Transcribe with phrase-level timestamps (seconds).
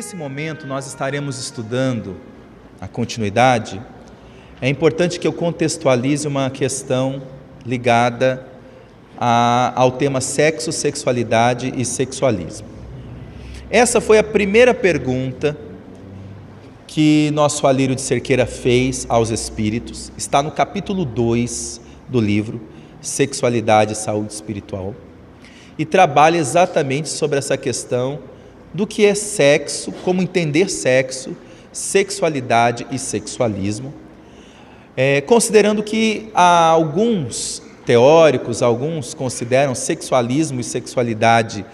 [0.00, 2.16] Nesse momento, nós estaremos estudando
[2.80, 3.78] a continuidade.
[4.58, 7.20] É importante que eu contextualize uma questão
[7.66, 8.46] ligada
[9.18, 12.66] a, ao tema sexo, sexualidade e sexualismo.
[13.68, 15.54] Essa foi a primeira pergunta
[16.86, 21.78] que nosso Alírio de Cerqueira fez aos espíritos, está no capítulo 2
[22.08, 22.58] do livro
[23.02, 24.94] Sexualidade e Saúde Espiritual,
[25.78, 28.29] e trabalha exatamente sobre essa questão
[28.72, 31.36] do que é sexo, como entender sexo,
[31.72, 33.92] sexualidade e sexualismo,
[34.96, 41.64] é, considerando que alguns teóricos, alguns consideram sexualismo e sexualidade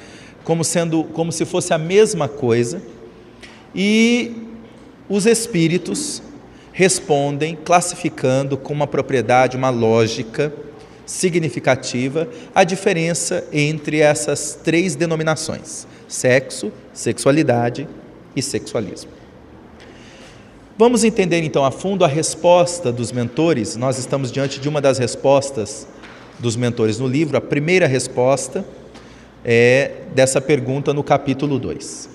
[0.45, 2.81] como sendo como se fosse a mesma coisa,
[3.75, 4.47] e
[5.09, 6.23] os espíritos
[6.73, 10.53] respondem classificando com uma propriedade, uma lógica
[11.07, 17.89] significativa a diferença entre essas três denominações: sexo, sexualidade
[18.35, 19.11] e sexualismo.
[20.77, 23.77] Vamos entender então a fundo a resposta dos mentores.
[23.77, 25.87] Nós estamos diante de uma das respostas
[26.39, 27.39] dos mentores no livro.
[27.39, 28.63] A primeira resposta
[29.43, 32.11] é dessa pergunta no capítulo 2.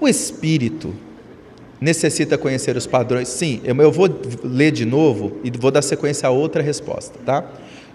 [0.00, 0.94] O espírito
[1.80, 3.28] necessita conhecer os padrões?
[3.28, 4.08] Sim, eu vou
[4.42, 7.44] ler de novo e vou dar sequência a outra resposta, tá?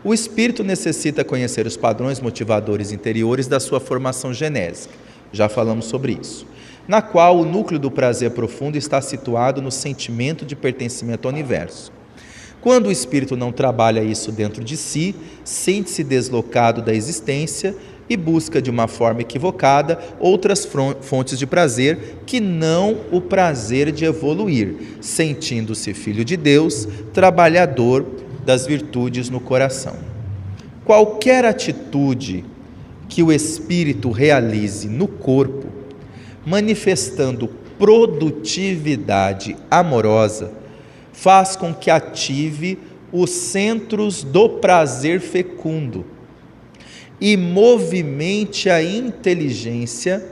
[0.04, 4.94] O espírito necessita conhecer os padrões motivadores interiores da sua formação genésica.
[5.32, 6.46] Já falamos sobre isso.
[6.88, 11.92] Na qual o núcleo do prazer profundo está situado no sentimento de pertencimento ao universo.
[12.60, 17.76] Quando o espírito não trabalha isso dentro de si, sente-se deslocado da existência
[18.12, 20.68] e busca de uma forma equivocada outras
[21.00, 28.06] fontes de prazer que não o prazer de evoluir, sentindo-se filho de Deus, trabalhador
[28.46, 29.96] das virtudes no coração.
[30.84, 32.44] Qualquer atitude
[33.08, 35.68] que o espírito realize no corpo,
[36.46, 37.48] manifestando
[37.80, 40.52] produtividade amorosa,
[41.14, 42.78] faz com que ative
[43.10, 46.06] os centros do prazer fecundo
[47.22, 50.26] e movimente a inteligência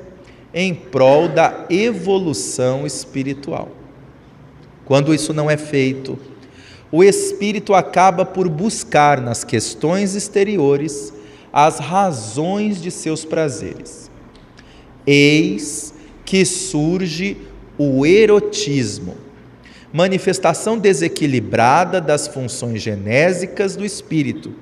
[0.52, 3.70] em prol da evolução espiritual.
[4.86, 6.18] Quando isso não é feito,
[6.92, 11.14] o espírito acaba por buscar nas questões exteriores
[11.54, 14.10] as razões de seus prazeres.
[15.06, 15.94] Eis
[16.26, 17.38] que surge
[17.78, 19.16] o erotismo,
[19.94, 24.54] manifestação desequilibrada das funções genésicas do espírito,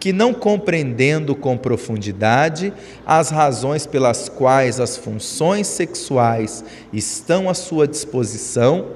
[0.00, 2.72] que não compreendendo com profundidade
[3.06, 8.86] as razões pelas quais as funções sexuais estão à sua disposição,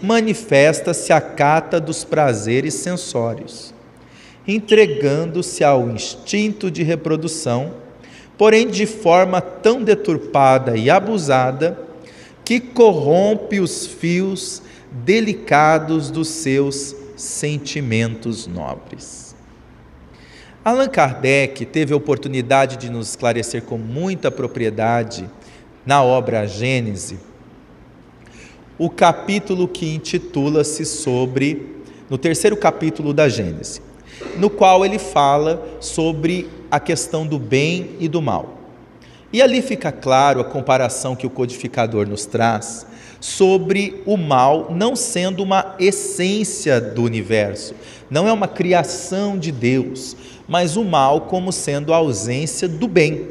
[0.00, 3.74] manifesta-se a cata dos prazeres sensórios,
[4.48, 7.74] entregando-se ao instinto de reprodução,
[8.38, 11.78] porém de forma tão deturpada e abusada
[12.42, 19.29] que corrompe os fios delicados dos seus sentimentos nobres.
[20.62, 25.28] Allan Kardec teve a oportunidade de nos esclarecer com muita propriedade
[25.86, 27.18] na obra Gênese
[28.76, 31.76] o capítulo que intitula-se sobre,
[32.08, 33.80] no terceiro capítulo da Gênesis,
[34.36, 38.58] no qual ele fala sobre a questão do bem e do mal.
[39.32, 42.86] E ali fica claro a comparação que o codificador nos traz
[43.20, 47.74] sobre o mal não sendo uma essência do universo,
[48.10, 50.16] não é uma criação de Deus,
[50.48, 53.28] mas o mal como sendo a ausência do bem.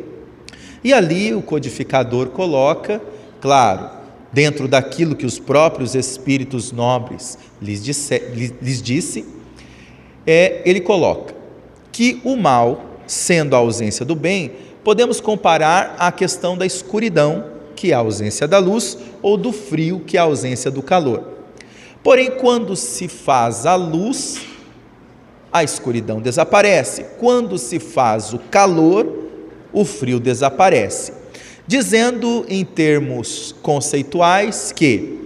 [0.84, 3.02] E ali o codificador coloca,
[3.42, 3.90] claro,
[4.32, 8.20] dentro daquilo que os próprios espíritos nobres lhes, disse,
[8.62, 9.26] lhes disse,
[10.26, 11.36] é, ele coloca
[11.92, 14.52] que o mal, sendo a ausência do bem,
[14.84, 20.00] podemos comparar à questão da escuridão, que é a ausência da luz, ou do frio,
[20.00, 21.40] que é a ausência do calor.
[22.04, 24.40] Porém, quando se faz a luz,
[25.52, 27.06] a escuridão desaparece.
[27.20, 29.30] Quando se faz o calor,
[29.72, 31.20] o frio desaparece
[31.70, 35.20] dizendo em termos conceituais que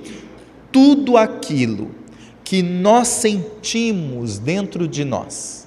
[0.74, 1.92] tudo aquilo
[2.44, 5.66] que nós sentimos dentro de nós,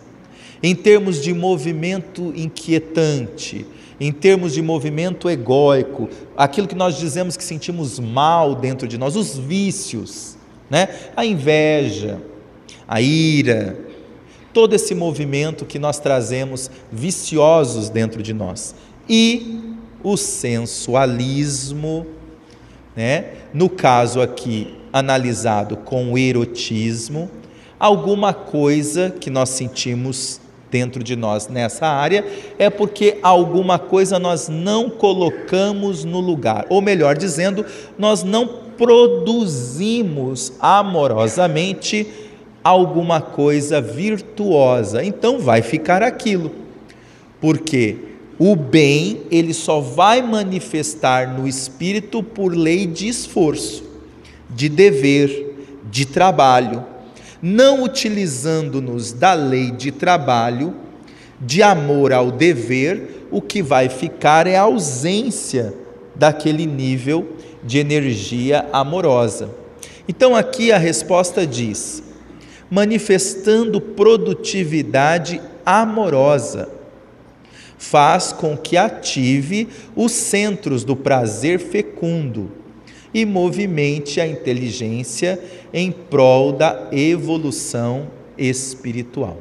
[0.63, 3.65] em termos de movimento inquietante,
[3.99, 9.17] em termos de movimento egóico, aquilo que nós dizemos que sentimos mal dentro de nós,
[9.17, 10.37] os vícios,
[10.69, 10.91] né?
[11.17, 12.21] a inveja,
[12.87, 13.79] a ira,
[14.57, 18.75] todo esse movimento que nós trazemos viciosos dentro de nós.
[19.07, 19.61] E
[20.03, 22.07] o sensualismo,
[22.97, 23.33] né?
[23.53, 27.31] no caso aqui analisado com o erotismo,
[27.79, 32.25] alguma coisa que nós sentimos dentro de nós nessa área,
[32.59, 37.63] é porque alguma coisa nós não colocamos no lugar, ou melhor dizendo,
[37.99, 42.26] nós não produzimos amorosamente
[42.67, 45.05] alguma coisa virtuosa.
[45.05, 46.51] Então vai ficar aquilo.
[47.41, 47.97] Porque
[48.39, 53.85] o bem, ele só vai manifestar no espírito por lei de esforço,
[54.51, 55.55] de dever,
[55.91, 56.97] de trabalho
[57.43, 60.75] não utilizando-nos da lei de trabalho,
[61.41, 65.75] de amor ao dever, o que vai ficar é a ausência
[66.15, 69.51] daquele nível de energia amorosa.
[70.09, 72.03] Então aqui a resposta diz:
[72.71, 76.69] manifestando produtividade amorosa,
[77.79, 82.51] faz com que ative os centros do prazer fecundo
[83.13, 85.41] e movimente a inteligência
[85.73, 89.39] em prol da evolução espiritual.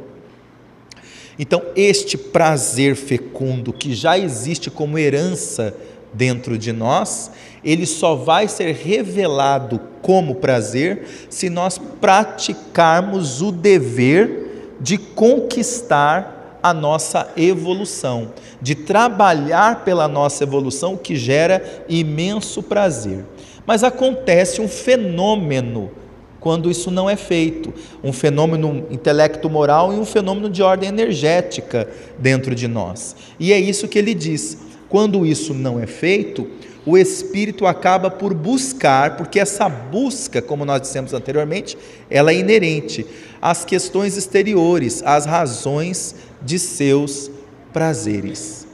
[1.37, 5.75] Então, este prazer fecundo que já existe como herança
[6.15, 7.31] dentro de nós,
[7.63, 16.73] ele só vai ser revelado como prazer se nós praticarmos o dever de conquistar a
[16.73, 23.23] nossa evolução, de trabalhar pela nossa evolução, que gera imenso prazer.
[23.65, 25.91] Mas acontece um fenômeno
[26.39, 27.73] quando isso não é feito,
[28.03, 31.89] um fenômeno intelecto-moral e um fenômeno de ordem energética
[32.19, 33.15] dentro de nós.
[33.39, 34.59] E é isso que ele diz.
[34.95, 36.47] Quando isso não é feito,
[36.85, 41.77] o espírito acaba por buscar, porque essa busca, como nós dissemos anteriormente,
[42.09, 43.05] ela é inerente
[43.41, 47.29] às questões exteriores, às razões de seus
[47.73, 48.65] prazeres.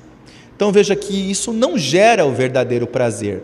[0.56, 3.41] Então veja que isso não gera o verdadeiro prazer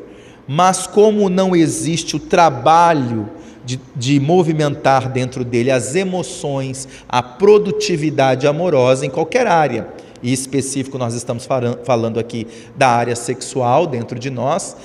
[0.47, 3.27] mas como não existe o trabalho
[3.65, 9.87] de, de, movimentar dentro dele as emoções, a produtividade amorosa em qualquer área,
[10.21, 11.47] e específico nós estamos
[11.83, 14.75] falando aqui da área sexual dentro de nós,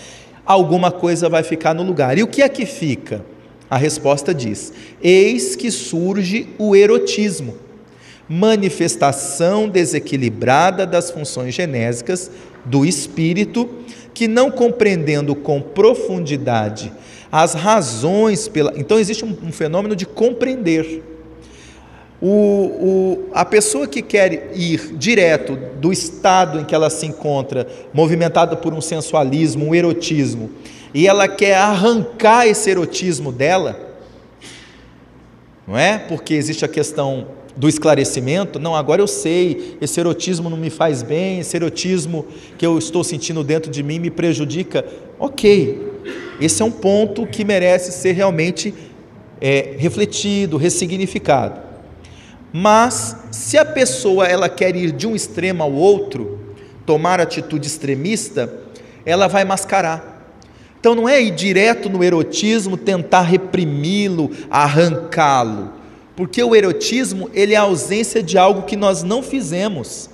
[0.45, 2.19] alguma coisa vai ficar no lugar.
[2.19, 3.25] E o que é que fica?
[3.71, 7.57] A resposta diz: eis que surge o erotismo,
[8.29, 12.31] manifestação desequilibrada das funções genésicas
[12.65, 13.69] do espírito
[14.15, 16.93] que não compreendendo com profundidade
[17.31, 18.75] as razões pela.
[18.77, 21.03] Então existe um, um fenômeno de compreender.
[22.25, 27.67] O, o, a pessoa que quer ir direto do estado em que ela se encontra,
[27.93, 30.49] movimentada por um sensualismo, um erotismo,
[30.95, 33.77] e ela quer arrancar esse erotismo dela,
[35.67, 35.99] não é?
[35.99, 37.27] Porque existe a questão
[37.57, 42.25] do esclarecimento, não, agora eu sei, esse erotismo não me faz bem, esse erotismo
[42.57, 44.85] que eu estou sentindo dentro de mim me prejudica.
[45.19, 45.77] Ok,
[46.41, 48.73] esse é um ponto que merece ser realmente
[49.41, 51.72] é, refletido, ressignificado.
[52.53, 56.39] Mas se a pessoa ela quer ir de um extremo ao outro,
[56.85, 58.53] tomar atitude extremista,
[59.07, 60.11] ela vai mascarar.
[60.79, 65.83] Então não é ir direto no erotismo, tentar reprimi-lo, arrancá-lo
[66.15, 70.11] porque o erotismo, ele é a ausência de algo que nós não fizemos.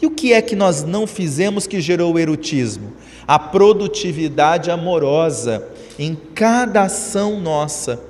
[0.00, 2.92] E o que é que nós não fizemos que gerou o erotismo?
[3.26, 5.66] A produtividade amorosa
[5.98, 8.00] em cada ação nossa.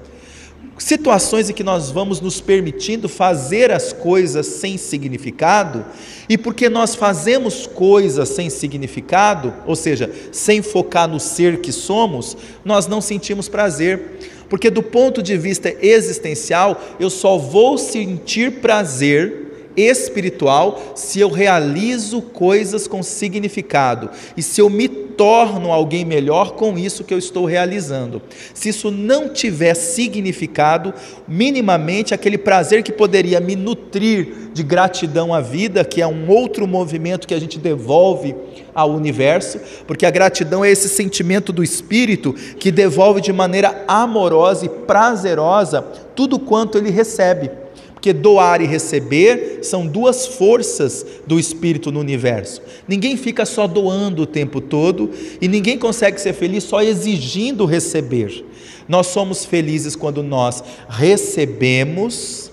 [0.84, 5.84] Situações em que nós vamos nos permitindo fazer as coisas sem significado,
[6.28, 12.36] e porque nós fazemos coisas sem significado, ou seja, sem focar no ser que somos,
[12.64, 14.18] nós não sentimos prazer.
[14.48, 22.20] Porque, do ponto de vista existencial, eu só vou sentir prazer espiritual se eu realizo
[22.22, 27.44] coisas com significado e se eu me torno alguém melhor com isso que eu estou
[27.44, 28.22] realizando.
[28.54, 30.92] Se isso não tiver significado,
[31.28, 36.66] minimamente aquele prazer que poderia me nutrir de gratidão à vida, que é um outro
[36.66, 38.34] movimento que a gente devolve
[38.74, 44.66] ao universo, porque a gratidão é esse sentimento do espírito que devolve de maneira amorosa
[44.66, 45.82] e prazerosa
[46.14, 47.61] tudo quanto ele recebe.
[48.02, 52.60] Porque doar e receber são duas forças do espírito no universo.
[52.88, 55.08] Ninguém fica só doando o tempo todo
[55.40, 58.44] e ninguém consegue ser feliz só exigindo receber.
[58.88, 62.50] Nós somos felizes quando nós recebemos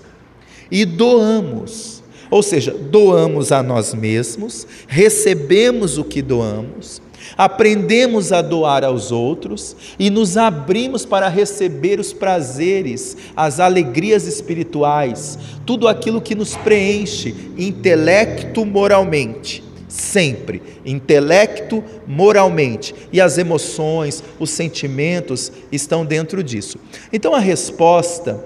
[0.70, 2.00] e doamos.
[2.30, 7.02] Ou seja, doamos a nós mesmos, recebemos o que doamos,
[7.36, 15.38] aprendemos a doar aos outros e nos abrimos para receber os prazeres, as alegrias espirituais,
[15.66, 19.62] tudo aquilo que nos preenche intelecto moralmente.
[19.88, 26.78] Sempre, intelecto, moralmente, e as emoções, os sentimentos estão dentro disso.
[27.12, 28.44] Então a resposta,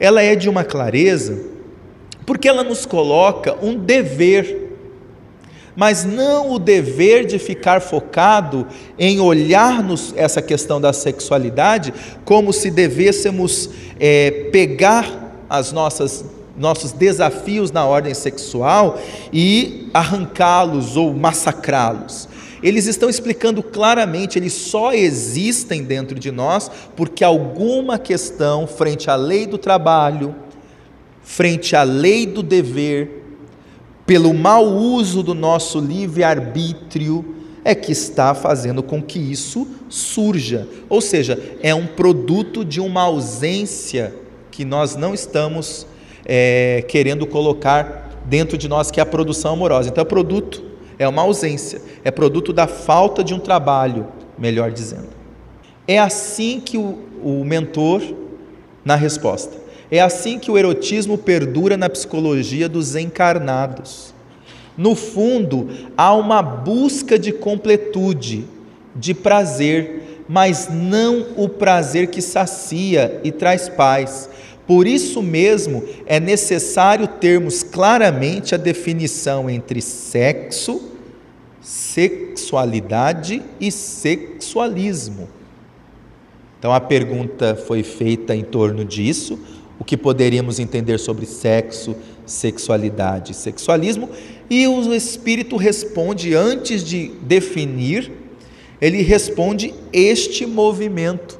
[0.00, 1.56] ela é de uma clareza
[2.28, 4.67] Porque ela nos coloca um dever
[5.78, 8.66] mas não o dever de ficar focado
[8.98, 11.94] em olhar-nos essa questão da sexualidade
[12.24, 13.70] como se devêssemos
[14.00, 16.24] é, pegar as nossas
[16.56, 18.98] nossos desafios na ordem sexual
[19.32, 22.28] e arrancá-los ou massacrá-los.
[22.60, 29.14] Eles estão explicando claramente, eles só existem dentro de nós porque alguma questão frente à
[29.14, 30.34] lei do trabalho,
[31.22, 33.17] frente à lei do dever,
[34.08, 40.66] pelo mau uso do nosso livre-arbítrio, é que está fazendo com que isso surja.
[40.88, 44.14] Ou seja, é um produto de uma ausência
[44.50, 45.86] que nós não estamos
[46.24, 49.90] é, querendo colocar dentro de nós, que é a produção amorosa.
[49.90, 50.64] Então, é produto,
[50.98, 55.08] é uma ausência, é produto da falta de um trabalho, melhor dizendo.
[55.86, 58.00] É assim que o, o mentor,
[58.82, 59.57] na resposta,
[59.90, 64.14] é assim que o erotismo perdura na psicologia dos encarnados.
[64.76, 68.44] No fundo, há uma busca de completude,
[68.94, 74.28] de prazer, mas não o prazer que sacia e traz paz.
[74.66, 80.82] Por isso mesmo é necessário termos claramente a definição entre sexo,
[81.62, 85.28] sexualidade e sexualismo.
[86.58, 89.38] Então a pergunta foi feita em torno disso
[89.78, 91.94] o que poderíamos entender sobre sexo,
[92.26, 94.10] sexualidade, sexualismo,
[94.50, 98.12] e o Espírito responde antes de definir,
[98.80, 101.38] ele responde este movimento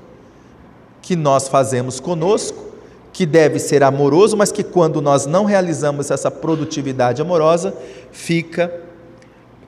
[1.01, 2.69] que nós fazemos conosco,
[3.13, 7.75] que deve ser amoroso, mas que quando nós não realizamos essa produtividade amorosa,
[8.13, 8.88] fica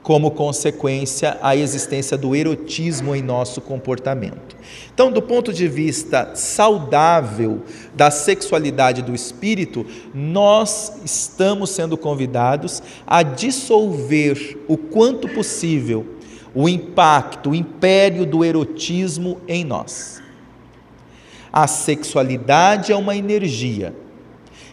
[0.02, 4.56] como consequência a existência do erotismo em nosso comportamento.
[4.92, 7.62] Então, do ponto de vista saudável
[7.94, 16.06] da sexualidade do espírito, nós estamos sendo convidados a dissolver o quanto possível
[16.54, 20.22] o impacto, o império do erotismo em nós.
[21.52, 23.94] A sexualidade é uma energia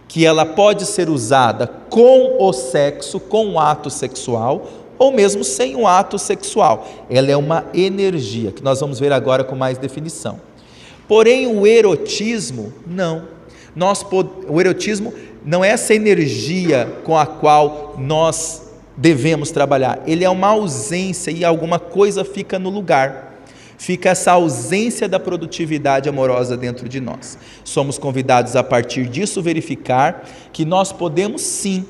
[0.07, 5.75] que ela pode ser usada com o sexo, com o ato sexual, ou mesmo sem
[5.75, 6.87] um ato sexual.
[7.09, 10.39] Ela é uma energia, que nós vamos ver agora com mais definição.
[11.07, 13.23] Porém, o erotismo, não.
[13.75, 14.05] Nós,
[14.47, 15.13] o erotismo
[15.45, 18.63] não é essa energia com a qual nós
[18.97, 20.01] devemos trabalhar.
[20.05, 23.27] Ele é uma ausência e alguma coisa fica no lugar.
[23.77, 27.37] Fica essa ausência da produtividade amorosa dentro de nós.
[27.63, 31.85] Somos convidados a partir disso verificar que nós podemos sim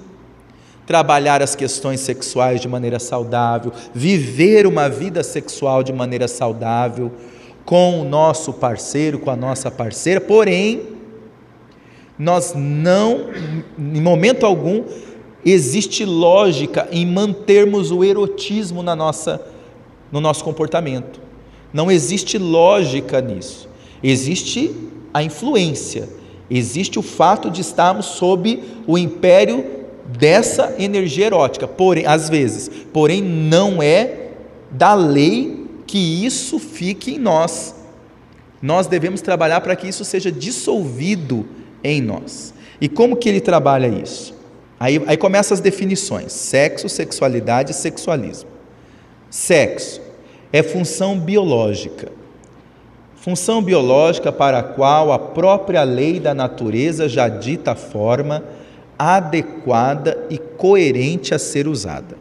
[0.87, 7.11] trabalhar as questões sexuais de maneira saudável, viver uma vida sexual de maneira saudável
[7.65, 10.83] com o nosso parceiro, com a nossa parceira, porém,
[12.17, 13.27] nós não,
[13.77, 14.85] em momento algum,
[15.45, 19.45] existe lógica em mantermos o erotismo na nossa,
[20.09, 21.19] no nosso comportamento.
[21.73, 23.67] Não existe lógica nisso.
[24.01, 24.73] Existe
[25.13, 26.07] a influência,
[26.49, 29.76] existe o fato de estarmos sob o império
[30.07, 34.29] dessa energia erótica, porém, às vezes, porém não é
[34.71, 37.75] da lei que isso fique em nós.
[38.61, 41.45] Nós devemos trabalhar para que isso seja dissolvido
[41.83, 42.53] em nós.
[42.79, 44.33] E como que ele trabalha isso?
[44.79, 48.49] Aí, aí começam as definições: sexo, sexualidade e sexualismo.
[49.29, 50.01] Sexo
[50.51, 52.11] é função biológica.
[53.15, 58.43] Função biológica para a qual a própria lei da natureza já dita forma
[58.97, 62.17] adequada e coerente a ser usada.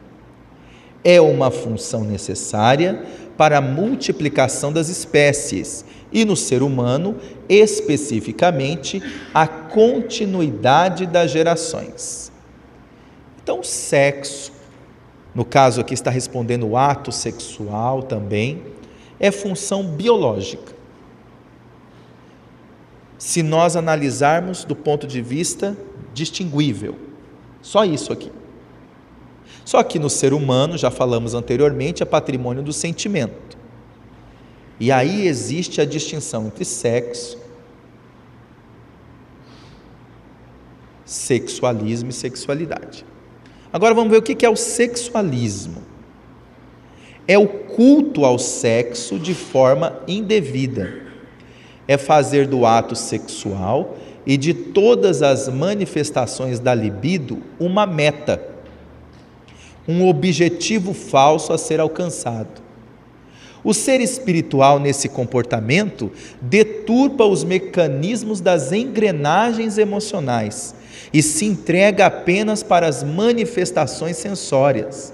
[1.02, 3.02] É uma função necessária
[3.37, 7.16] para a multiplicação das espécies e, no ser humano,
[7.49, 9.02] especificamente,
[9.33, 12.33] a continuidade das gerações.
[13.42, 14.52] Então, sexo,
[15.35, 18.62] no caso aqui está respondendo o ato sexual também,
[19.21, 20.75] é função biológica.
[23.18, 25.76] Se nós analisarmos do ponto de vista
[26.16, 26.96] distinguível.
[27.61, 28.32] Só isso aqui.
[29.64, 33.58] Só que no ser humano, já falamos anteriormente, é patrimônio do sentimento.
[34.80, 37.38] E aí existe a distinção entre sexo,
[41.04, 43.04] sexualismo e sexualidade.
[43.73, 45.82] Agora vamos ver o que é o sexualismo.
[47.28, 51.02] É o culto ao sexo de forma indevida.
[51.88, 53.96] É fazer do ato sexual
[54.26, 58.42] e de todas as manifestações da libido uma meta,
[59.87, 62.66] um objetivo falso a ser alcançado.
[63.62, 70.75] O ser espiritual nesse comportamento deturpa os mecanismos das engrenagens emocionais,
[71.12, 75.12] e se entrega apenas para as manifestações sensórias,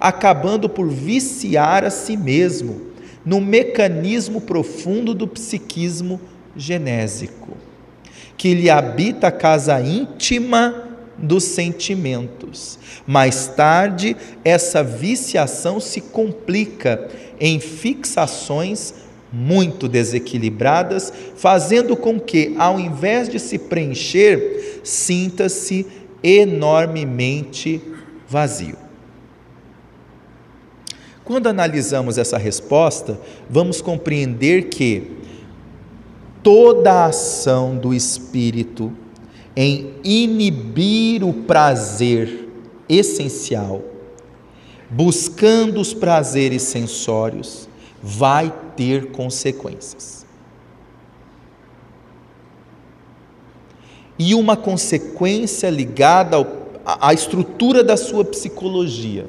[0.00, 2.92] acabando por viciar a si mesmo
[3.24, 6.20] no mecanismo profundo do psiquismo
[6.56, 7.56] genésico,
[8.36, 10.84] que lhe habita a casa íntima
[11.16, 12.78] dos sentimentos.
[13.06, 18.94] Mais tarde, essa viciação se complica em fixações
[19.32, 25.86] muito desequilibradas, fazendo com que, ao invés de se preencher, sinta-se
[26.22, 27.82] enormemente
[28.28, 28.76] vazio.
[31.24, 35.10] Quando analisamos essa resposta, vamos compreender que
[36.44, 38.92] toda a ação do espírito
[39.56, 42.50] em inibir o prazer
[42.86, 43.82] essencial,
[44.90, 47.66] buscando os prazeres sensórios,
[48.02, 50.26] vai ter consequências.
[54.18, 56.46] E uma consequência ligada ao,
[56.84, 59.26] à estrutura da sua psicologia.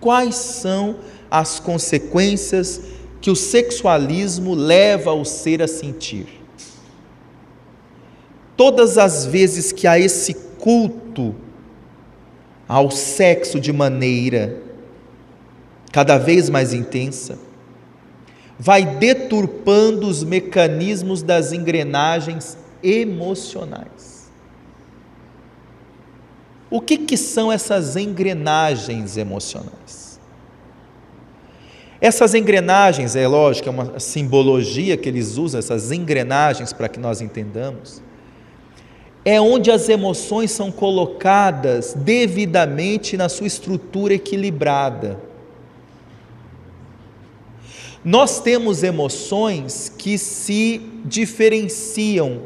[0.00, 0.96] Quais são
[1.30, 2.80] as consequências
[3.20, 6.26] que o sexualismo leva o ser a sentir?
[8.56, 11.34] Todas as vezes que há esse culto
[12.68, 14.60] ao sexo de maneira
[15.92, 17.38] cada vez mais intensa,
[18.58, 24.30] vai deturpando os mecanismos das engrenagens emocionais.
[26.70, 30.09] O que, que são essas engrenagens emocionais?
[32.00, 37.20] Essas engrenagens, é lógico, é uma simbologia que eles usam, essas engrenagens, para que nós
[37.20, 38.02] entendamos,
[39.22, 45.20] é onde as emoções são colocadas devidamente na sua estrutura equilibrada.
[48.02, 52.44] Nós temos emoções que se diferenciam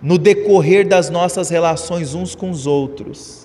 [0.00, 3.43] no decorrer das nossas relações uns com os outros.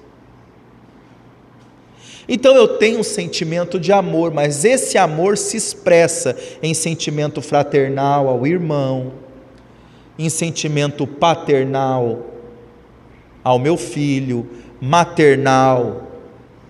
[2.29, 8.29] Então eu tenho um sentimento de amor, mas esse amor se expressa em sentimento fraternal
[8.29, 9.13] ao irmão,
[10.17, 12.27] em sentimento paternal
[13.43, 14.47] ao meu filho,
[14.79, 16.09] maternal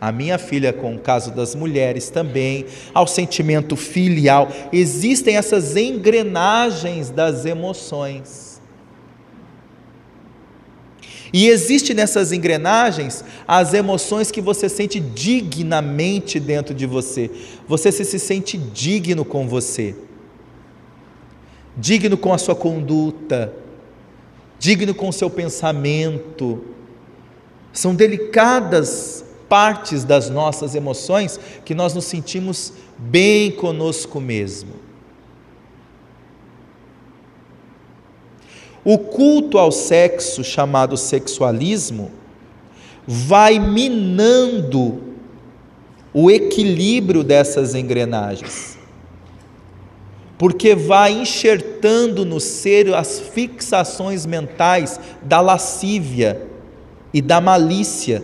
[0.02, 4.48] a minha filha, com o caso das mulheres também, ao sentimento filial.
[4.72, 8.48] Existem essas engrenagens das emoções.
[11.31, 17.29] E existe nessas engrenagens as emoções que você sente dignamente dentro de você.
[17.67, 19.95] Você se, se sente digno com você,
[21.77, 23.53] digno com a sua conduta,
[24.57, 26.63] digno com o seu pensamento.
[27.71, 34.78] São delicadas partes das nossas emoções que nós nos sentimos bem conosco mesmo.
[38.91, 42.10] O culto ao sexo, chamado sexualismo,
[43.06, 44.99] vai minando
[46.12, 48.80] o equilíbrio dessas engrenagens,
[50.39, 56.47] porque vai enxertando no ser as fixações mentais da lascívia
[57.13, 58.23] e da malícia.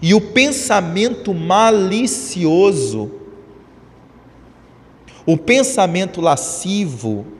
[0.00, 3.10] E o pensamento malicioso,
[5.26, 7.35] o pensamento lascivo,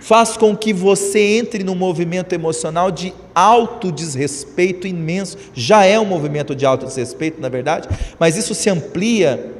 [0.00, 5.36] faz com que você entre num movimento emocional de autodesrespeito imenso.
[5.54, 7.88] Já é um movimento de autodesrespeito, na verdade,
[8.18, 9.54] mas isso se amplia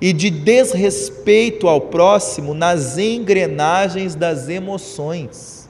[0.00, 5.68] e de desrespeito ao próximo nas engrenagens das emoções.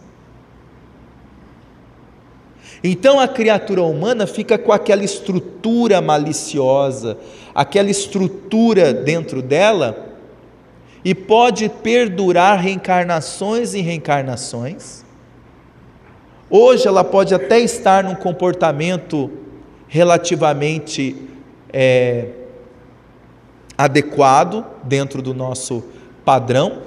[2.83, 7.17] Então a criatura humana fica com aquela estrutura maliciosa,
[7.55, 10.12] aquela estrutura dentro dela,
[11.05, 15.05] e pode perdurar reencarnações e reencarnações.
[16.49, 19.31] Hoje ela pode até estar num comportamento
[19.89, 21.17] relativamente
[21.73, 22.29] é,
[23.77, 25.83] adequado dentro do nosso
[26.25, 26.83] padrão,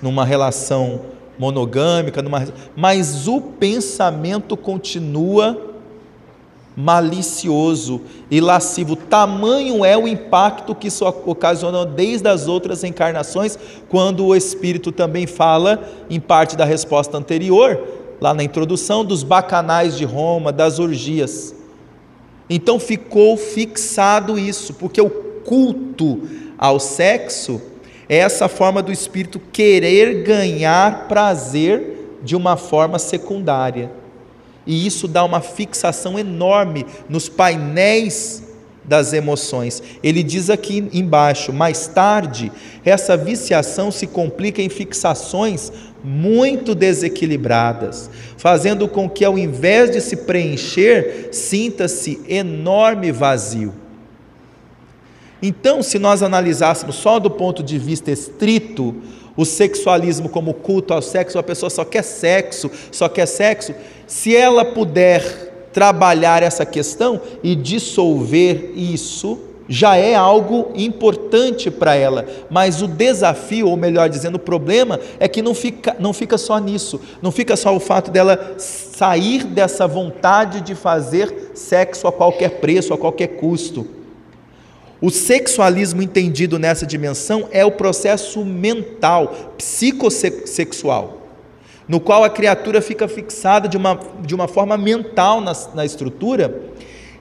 [0.00, 1.02] numa relação
[1.38, 2.46] monogâmica, numa...
[2.76, 5.71] mas o pensamento continua
[6.76, 8.96] malicioso e lascivo.
[8.96, 13.58] Tamanho é o impacto que isso ocasiona desde as outras encarnações,
[13.88, 17.78] quando o Espírito também fala, em parte da resposta anterior,
[18.20, 21.54] lá na introdução, dos bacanais de Roma, das orgias.
[22.48, 26.22] Então ficou fixado isso, porque o culto
[26.56, 27.60] ao sexo
[28.08, 34.01] é essa forma do espírito querer ganhar prazer de uma forma secundária.
[34.66, 38.42] E isso dá uma fixação enorme nos painéis
[38.84, 39.82] das emoções.
[40.02, 42.50] Ele diz aqui embaixo: mais tarde,
[42.84, 45.72] essa viciação se complica em fixações
[46.04, 53.72] muito desequilibradas, fazendo com que, ao invés de se preencher, sinta-se enorme vazio.
[55.40, 58.94] Então, se nós analisássemos só do ponto de vista estrito,
[59.36, 63.74] o sexualismo como culto ao sexo, a pessoa só quer sexo, só quer sexo,
[64.12, 72.26] se ela puder trabalhar essa questão e dissolver isso, já é algo importante para ela,
[72.50, 76.58] mas o desafio, ou melhor dizendo, o problema é que não fica, não fica só
[76.58, 82.60] nisso, não fica só o fato dela sair dessa vontade de fazer sexo a qualquer
[82.60, 83.86] preço, a qualquer custo.
[85.00, 91.21] O sexualismo entendido nessa dimensão é o processo mental, psicossexual
[91.88, 96.72] no qual a criatura fica fixada de uma, de uma forma mental na, na estrutura,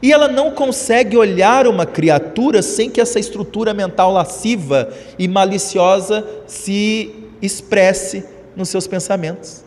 [0.02, 6.28] e ela não consegue olhar uma criatura sem que essa estrutura mental lasciva e maliciosa
[6.48, 9.64] se expresse nos seus pensamentos,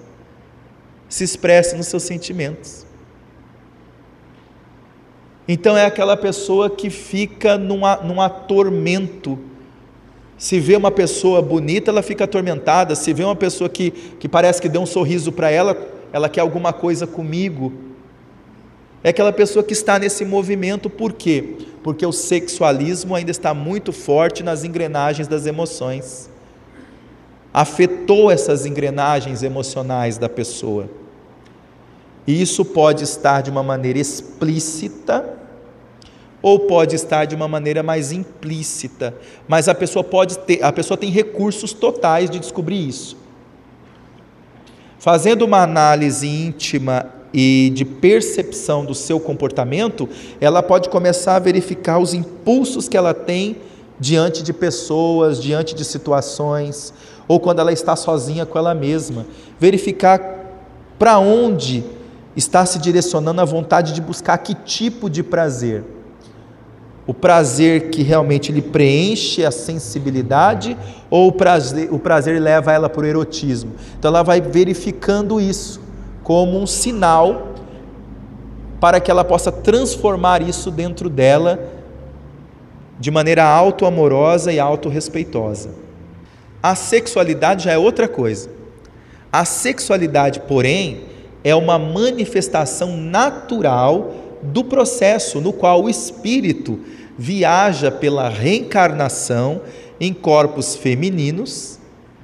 [1.09, 2.85] se expresse nos seus sentimentos.
[5.47, 9.39] Então é aquela pessoa que fica num, num atormento
[10.37, 12.95] se vê uma pessoa bonita, ela fica atormentada.
[12.95, 15.77] Se vê uma pessoa que, que parece que deu um sorriso para ela,
[16.13, 17.73] ela quer alguma coisa comigo.
[19.03, 21.57] É aquela pessoa que está nesse movimento, por quê?
[21.83, 26.31] Porque o sexualismo ainda está muito forte nas engrenagens das emoções.
[27.53, 30.89] Afetou essas engrenagens emocionais da pessoa.
[32.27, 35.44] E isso pode estar de uma maneira explícita
[36.45, 39.17] ou pode estar de uma maneira mais implícita,
[39.49, 43.17] mas a pessoa pode ter, a pessoa tem recursos totais de descobrir isso.
[44.99, 50.07] Fazendo uma análise íntima e de percepção do seu comportamento,
[50.39, 53.57] ela pode começar a verificar os impulsos que ela tem
[53.99, 56.93] diante de pessoas, diante de situações,
[57.27, 59.25] ou quando ela está sozinha com ela mesma,
[59.59, 60.21] verificar
[60.99, 61.83] para onde
[62.37, 65.94] está se direcionando a vontade de buscar que tipo de prazer
[67.07, 70.77] o prazer que realmente lhe preenche a sensibilidade
[71.11, 73.73] ou o prazer, o prazer leva ela para o erotismo.
[73.99, 75.81] Então ela vai verificando isso
[76.23, 77.55] como um sinal
[78.81, 81.73] para que ela possa transformar isso dentro dela
[82.99, 85.71] de maneira auto-amorosa e auto-respeitosa.
[86.63, 88.49] A sexualidade já é outra coisa.
[89.31, 91.03] A sexualidade, porém,
[91.43, 96.81] é uma manifestação natural do processo no qual o espírito
[97.17, 99.63] viaja pela reencarnação
[100.01, 101.79] em corpos femininos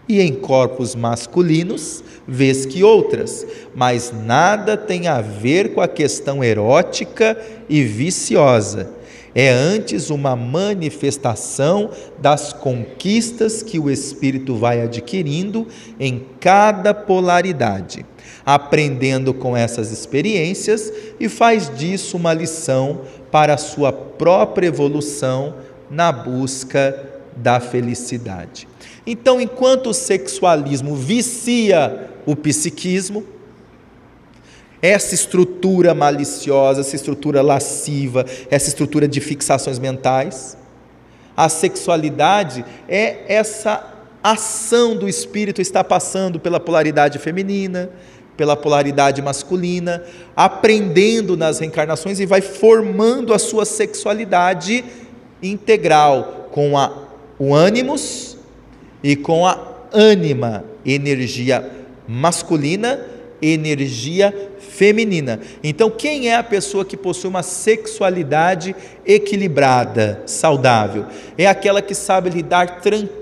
[0.08, 6.42] e em corpos masculinos, vez que outras, mas nada tem a ver com a questão
[6.42, 8.90] erótica e viciosa.
[9.32, 15.68] É antes uma manifestação das conquistas que o espírito vai adquirindo
[16.00, 18.04] em cada polaridade
[18.54, 25.54] aprendendo com essas experiências e faz disso uma lição para a sua própria evolução
[25.88, 28.66] na busca da felicidade.
[29.06, 33.24] Então, enquanto o sexualismo vicia o psiquismo,
[34.82, 40.56] essa estrutura maliciosa, essa estrutura lasciva, essa estrutura de fixações mentais,
[41.36, 47.90] a sexualidade é essa ação do espírito está passando pela polaridade feminina,
[48.40, 50.02] pela polaridade masculina,
[50.34, 54.82] aprendendo nas reencarnações e vai formando a sua sexualidade
[55.42, 56.90] integral com a,
[57.38, 58.38] o ânimos
[59.02, 59.60] e com a
[59.92, 61.70] ânima, energia
[62.08, 63.04] masculina,
[63.42, 65.38] energia feminina.
[65.62, 68.74] Então, quem é a pessoa que possui uma sexualidade
[69.04, 71.04] equilibrada, saudável?
[71.36, 73.19] É aquela que sabe lidar tranquilamente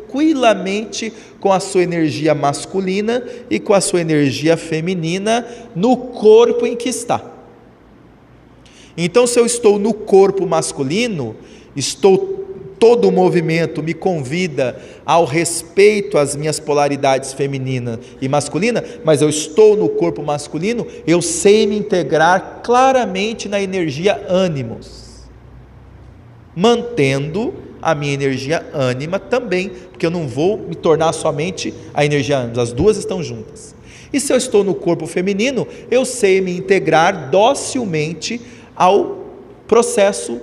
[1.38, 6.88] com a sua energia masculina e com a sua energia feminina no corpo em que
[6.88, 7.23] está.
[8.97, 11.37] Então, se eu estou no corpo masculino,
[11.77, 12.38] estou
[12.79, 19.29] todo o movimento me convida ao respeito às minhas polaridades feminina e masculina, mas eu
[19.29, 25.29] estou no corpo masculino, eu sei me integrar claramente na energia ânimos,
[26.55, 32.38] mantendo a minha energia ânima também, porque eu não vou me tornar somente a energia
[32.38, 33.75] ânima, as duas estão juntas.
[34.12, 38.41] E se eu estou no corpo feminino, eu sei me integrar docilmente
[38.75, 39.27] ao
[39.67, 40.41] processo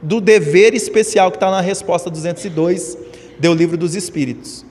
[0.00, 2.96] do dever especial que está na resposta 202
[3.38, 4.64] do Livro dos Espíritos.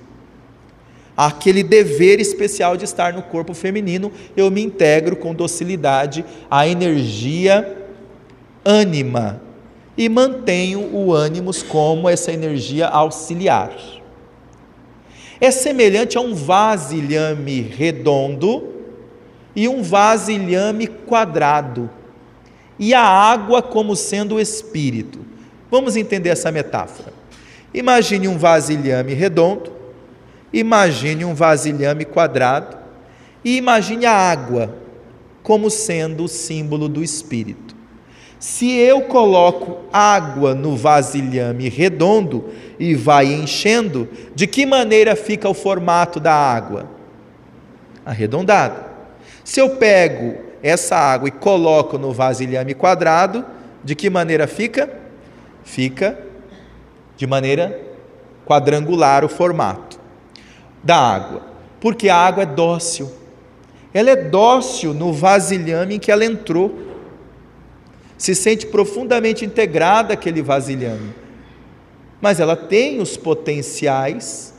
[1.15, 7.78] Aquele dever especial de estar no corpo feminino, eu me integro com docilidade à energia
[8.65, 9.50] ânima
[10.01, 13.71] e mantenho o ânimos como essa energia auxiliar.
[15.39, 18.67] É semelhante a um vasilhame redondo
[19.55, 21.87] e um vasilhame quadrado,
[22.79, 25.19] e a água como sendo o espírito.
[25.69, 27.13] Vamos entender essa metáfora.
[27.71, 29.71] Imagine um vasilhame redondo,
[30.51, 32.75] imagine um vasilhame quadrado,
[33.45, 34.75] e imagine a água
[35.43, 37.70] como sendo o símbolo do espírito.
[38.41, 42.45] Se eu coloco água no vasilhame redondo
[42.80, 46.89] e vai enchendo, de que maneira fica o formato da água?
[48.04, 48.84] Arredondado.
[49.43, 53.45] Se eu pego essa água e coloco no vasilhame quadrado,
[53.84, 54.91] de que maneira fica?
[55.63, 56.17] Fica
[57.15, 57.80] de maneira
[58.43, 59.99] quadrangular o formato
[60.84, 61.43] da água,
[61.80, 63.08] porque a água é dócil.
[63.93, 66.89] Ela é dócil no vasilhame em que ela entrou.
[68.21, 71.12] Se sente profundamente integrada àquele vasilhame.
[72.21, 74.53] Mas ela tem os potenciais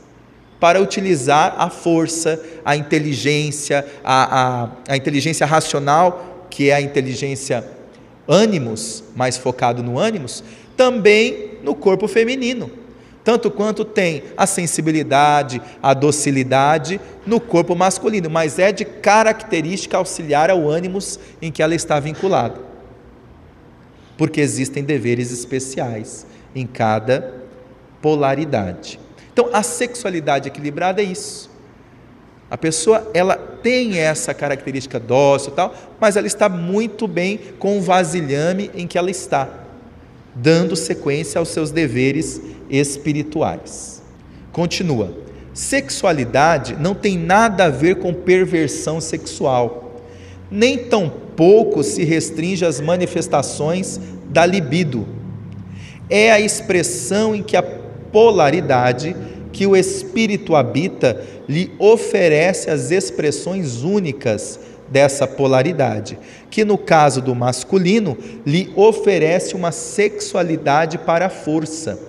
[0.59, 7.63] para utilizar a força, a inteligência, a, a, a inteligência racional, que é a inteligência
[8.27, 10.43] ânimos, mais focado no ânimos,
[10.75, 12.69] também no corpo feminino.
[13.23, 20.49] Tanto quanto tem a sensibilidade, a docilidade no corpo masculino, mas é de característica auxiliar
[20.49, 22.72] ao ânimos em que ela está vinculada.
[24.23, 27.41] Porque existem deveres especiais em cada
[28.01, 28.97] polaridade.
[29.33, 31.51] Então, a sexualidade equilibrada é isso.
[32.49, 37.81] A pessoa, ela tem essa característica dócil tal, mas ela está muito bem com o
[37.81, 39.49] vasilhame em que ela está,
[40.33, 44.01] dando sequência aos seus deveres espirituais.
[44.53, 45.17] Continua.
[45.53, 50.01] Sexualidade não tem nada a ver com perversão sexual,
[50.49, 50.77] nem
[51.33, 55.07] tampouco se restringe às manifestações da libido.
[56.09, 59.15] É a expressão em que a polaridade
[59.51, 66.17] que o espírito habita lhe oferece as expressões únicas dessa polaridade,
[66.49, 71.99] que no caso do masculino lhe oferece uma sexualidade para a força,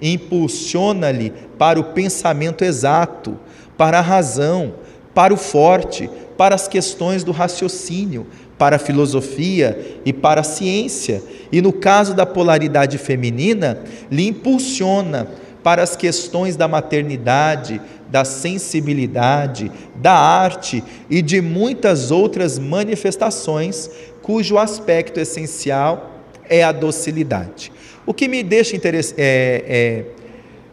[0.00, 3.38] impulsiona-lhe para o pensamento exato,
[3.76, 4.74] para a razão,
[5.12, 8.26] para o forte, para as questões do raciocínio,
[8.58, 11.22] para a filosofia e para a ciência.
[11.50, 13.78] E no caso da polaridade feminina,
[14.10, 15.28] lhe impulsiona
[15.62, 23.90] para as questões da maternidade, da sensibilidade, da arte e de muitas outras manifestações
[24.22, 27.72] cujo aspecto essencial é a docilidade.
[28.06, 28.82] O que me deixa é,
[29.16, 30.04] é,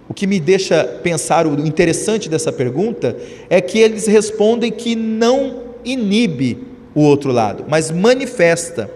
[0.10, 3.16] o que me deixa pensar o interessante dessa pergunta
[3.50, 8.90] é que eles respondem que não inibe o outro lado, mas manifesta,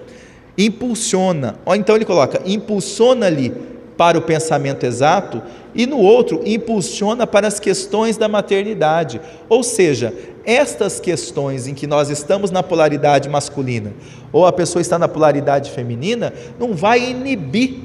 [0.58, 1.56] impulsiona.
[1.76, 3.54] Então ele coloca, impulsiona-lhe
[3.98, 5.42] para o pensamento exato
[5.74, 9.20] e no outro impulsiona para as questões da maternidade.
[9.50, 10.14] Ou seja,
[10.46, 13.94] estas questões em que nós estamos na polaridade masculina
[14.32, 17.76] ou a pessoa está na polaridade feminina, não vai inibir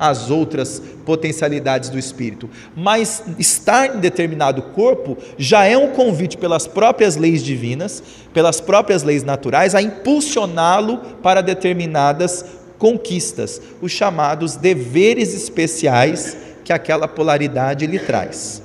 [0.00, 6.66] as outras potencialidades do espírito, mas estar em determinado corpo já é um convite pelas
[6.66, 12.46] próprias leis divinas, pelas próprias leis naturais a impulsioná-lo para determinadas
[12.78, 16.34] conquistas, os chamados deveres especiais
[16.64, 18.62] que aquela polaridade lhe traz.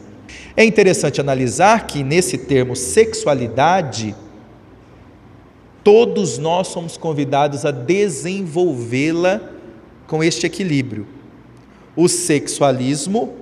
[0.55, 4.15] É interessante analisar que nesse termo sexualidade,
[5.83, 9.41] todos nós somos convidados a desenvolvê-la
[10.07, 11.14] com este equilíbrio.
[11.95, 13.33] O sexualismo,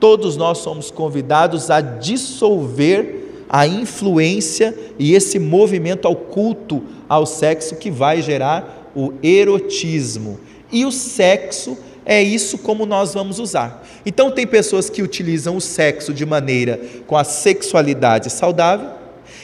[0.00, 7.76] todos nós somos convidados a dissolver a influência e esse movimento ao culto ao sexo
[7.76, 10.38] que vai gerar o erotismo.
[10.70, 13.86] E o sexo é isso como nós vamos usar.
[14.04, 18.90] Então, tem pessoas que utilizam o sexo de maneira com a sexualidade saudável,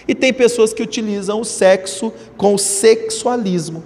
[0.07, 3.83] e tem pessoas que utilizam o sexo com o sexualismo,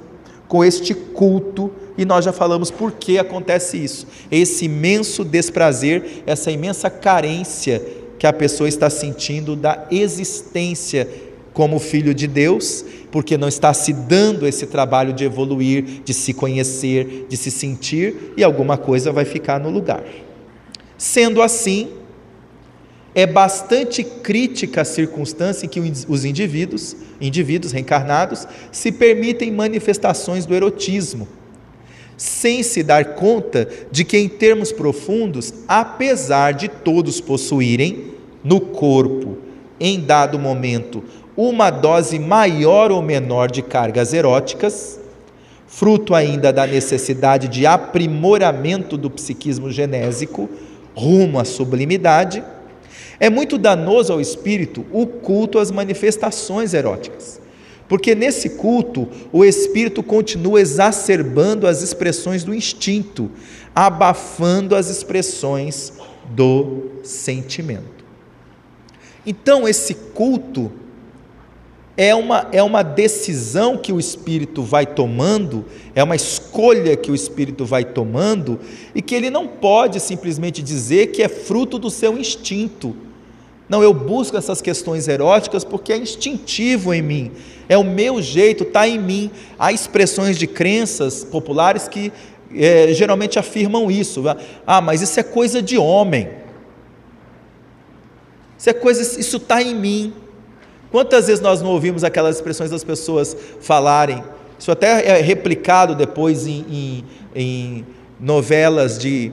[0.46, 4.06] com este culto, e nós já falamos por que acontece isso.
[4.30, 7.82] Esse imenso desprazer, essa imensa carência
[8.18, 11.08] que a pessoa está sentindo da existência
[11.52, 16.32] como filho de Deus, porque não está se dando esse trabalho de evoluir, de se
[16.32, 20.04] conhecer, de se sentir, e alguma coisa vai ficar no lugar.
[20.96, 21.88] Sendo assim,
[23.12, 30.54] é bastante crítica a circunstância em que os indivíduos, indivíduos reencarnados, se permitem manifestações do
[30.54, 31.26] erotismo,
[32.18, 38.12] sem se dar conta de que, em termos profundos, apesar de todos possuírem
[38.44, 39.38] no corpo,
[39.80, 41.04] em dado momento,
[41.36, 44.98] uma dose maior ou menor de cargas eróticas,
[45.68, 50.48] fruto ainda da necessidade de aprimoramento do psiquismo genésico
[50.96, 52.42] rumo à sublimidade,
[53.20, 57.40] é muito danoso ao espírito o culto às manifestações eróticas.
[57.88, 63.30] Porque nesse culto, o espírito continua exacerbando as expressões do instinto,
[63.74, 65.94] abafando as expressões
[66.28, 68.04] do sentimento.
[69.24, 70.70] Então, esse culto
[71.96, 77.14] é uma, é uma decisão que o espírito vai tomando, é uma escolha que o
[77.14, 78.60] espírito vai tomando,
[78.94, 82.94] e que ele não pode simplesmente dizer que é fruto do seu instinto.
[83.68, 87.32] Não, eu busco essas questões eróticas porque é instintivo em mim,
[87.68, 89.30] é o meu jeito, está em mim.
[89.58, 92.10] Há expressões de crenças populares que
[92.54, 94.24] é, geralmente afirmam isso.
[94.66, 96.30] Ah, mas isso é coisa de homem.
[98.56, 100.12] Isso é coisa, isso está em mim.
[100.90, 104.24] Quantas vezes nós não ouvimos aquelas expressões das pessoas falarem?
[104.58, 107.04] Isso até é replicado depois em, em,
[107.34, 107.86] em
[108.18, 109.30] novelas de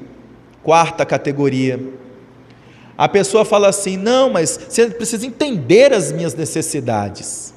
[0.62, 1.80] quarta categoria.
[2.98, 7.54] A pessoa fala assim: não, mas você precisa entender as minhas necessidades.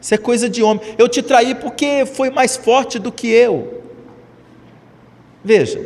[0.00, 0.82] Isso é coisa de homem.
[0.96, 3.82] Eu te traí porque foi mais forte do que eu.
[5.42, 5.84] Veja,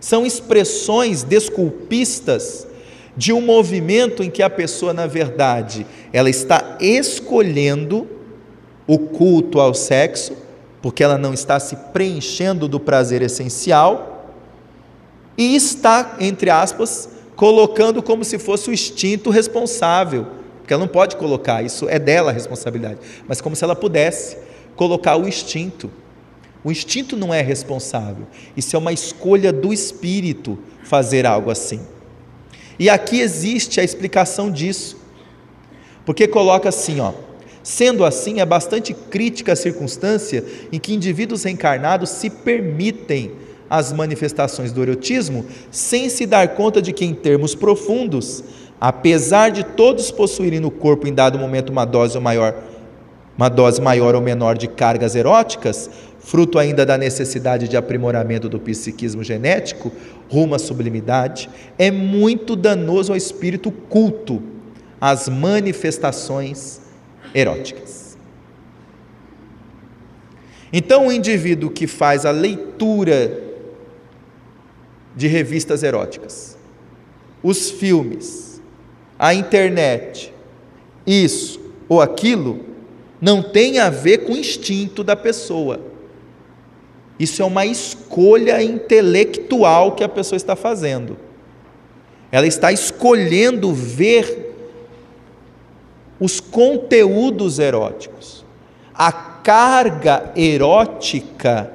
[0.00, 2.66] são expressões desculpistas
[3.16, 8.06] de um movimento em que a pessoa, na verdade, ela está escolhendo
[8.86, 10.36] o culto ao sexo,
[10.82, 14.34] porque ela não está se preenchendo do prazer essencial,
[15.36, 20.26] e está, entre aspas, colocando como se fosse o instinto responsável,
[20.58, 24.36] porque ela não pode colocar, isso é dela a responsabilidade, mas como se ela pudesse
[24.74, 25.90] colocar o instinto.
[26.64, 31.80] O instinto não é responsável, isso é uma escolha do espírito fazer algo assim.
[32.78, 34.98] E aqui existe a explicação disso.
[36.04, 37.12] Porque coloca assim, ó:
[37.62, 43.32] Sendo assim, é bastante crítica a circunstância em que indivíduos reencarnados se permitem
[43.68, 48.44] as manifestações do erotismo sem se dar conta de que, em termos profundos,
[48.80, 52.54] apesar de todos possuírem no corpo em dado momento uma dose maior,
[53.36, 58.58] uma dose maior ou menor de cargas eróticas, fruto ainda da necessidade de aprimoramento do
[58.58, 59.92] psiquismo genético,
[60.28, 61.48] rumo à sublimidade,
[61.78, 64.42] é muito danoso ao espírito culto,
[65.00, 66.80] às manifestações
[67.34, 68.16] eróticas.
[70.72, 73.45] Então, o indivíduo que faz a leitura
[75.16, 76.56] de revistas eróticas,
[77.42, 78.60] os filmes,
[79.18, 80.32] a internet,
[81.06, 82.60] isso ou aquilo,
[83.20, 85.80] não tem a ver com o instinto da pessoa
[87.18, 91.16] isso é uma escolha intelectual que a pessoa está fazendo.
[92.30, 94.54] Ela está escolhendo ver
[96.20, 98.44] os conteúdos eróticos.
[98.94, 101.70] A carga erótica,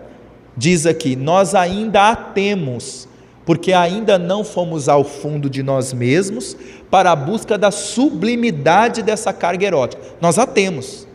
[0.56, 3.08] diz aqui, nós ainda a temos,
[3.46, 6.56] porque ainda não fomos ao fundo de nós mesmos
[6.90, 10.02] para a busca da sublimidade dessa carga erótica.
[10.20, 11.08] Nós a temos.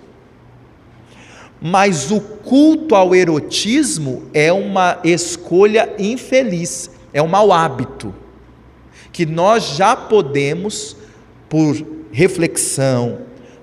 [1.61, 8.15] Mas o culto ao erotismo é uma escolha infeliz, é um mau hábito,
[9.13, 10.97] que nós já podemos,
[11.49, 11.75] por
[12.13, 13.21] reflexão,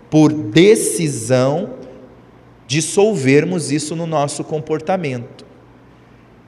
[0.10, 1.72] por decisão,
[2.66, 5.43] dissolvermos isso no nosso comportamento.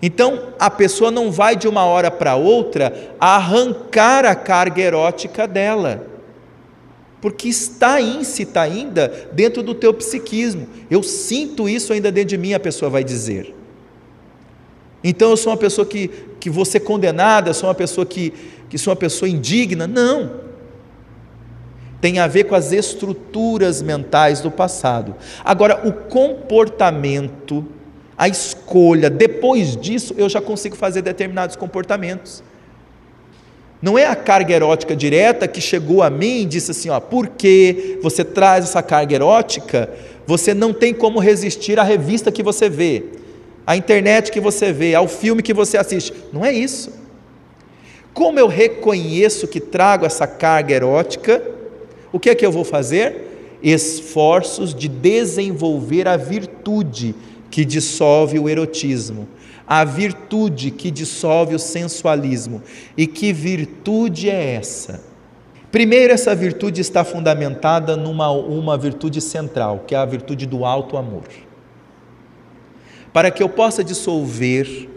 [0.01, 6.15] Então, a pessoa não vai de uma hora para outra arrancar a carga erótica dela
[7.25, 10.67] porque está íncita ainda dentro do teu psiquismo.
[10.91, 13.51] Eu sinto isso ainda dentro de mim, a pessoa vai dizer.
[15.03, 16.07] Então eu sou uma pessoa que,
[16.39, 18.31] que vou ser condenada, sou uma pessoa que,
[18.69, 19.87] que sou uma pessoa indigna.
[19.87, 20.33] Não.
[21.99, 25.15] Tem a ver com as estruturas mentais do passado.
[25.43, 27.65] Agora, o comportamento,
[28.17, 32.43] a escolha, depois disso eu já consigo fazer determinados comportamentos.
[33.81, 37.99] Não é a carga erótica direta que chegou a mim e disse assim: ó, porque
[38.01, 39.89] você traz essa carga erótica,
[40.25, 43.03] você não tem como resistir à revista que você vê,
[43.67, 46.13] à internet que você vê, ao filme que você assiste.
[46.31, 46.91] Não é isso.
[48.13, 51.43] Como eu reconheço que trago essa carga erótica,
[52.13, 53.57] o que é que eu vou fazer?
[53.61, 57.13] Esforços de desenvolver a virtude
[57.55, 59.29] que dissolve o erotismo
[59.65, 62.61] a virtude que dissolve o sensualismo.
[62.97, 65.01] E que virtude é essa?
[65.71, 70.97] Primeiro, essa virtude está fundamentada numa uma virtude central, que é a virtude do alto
[70.97, 71.23] amor.
[73.13, 74.89] Para que eu possa dissolver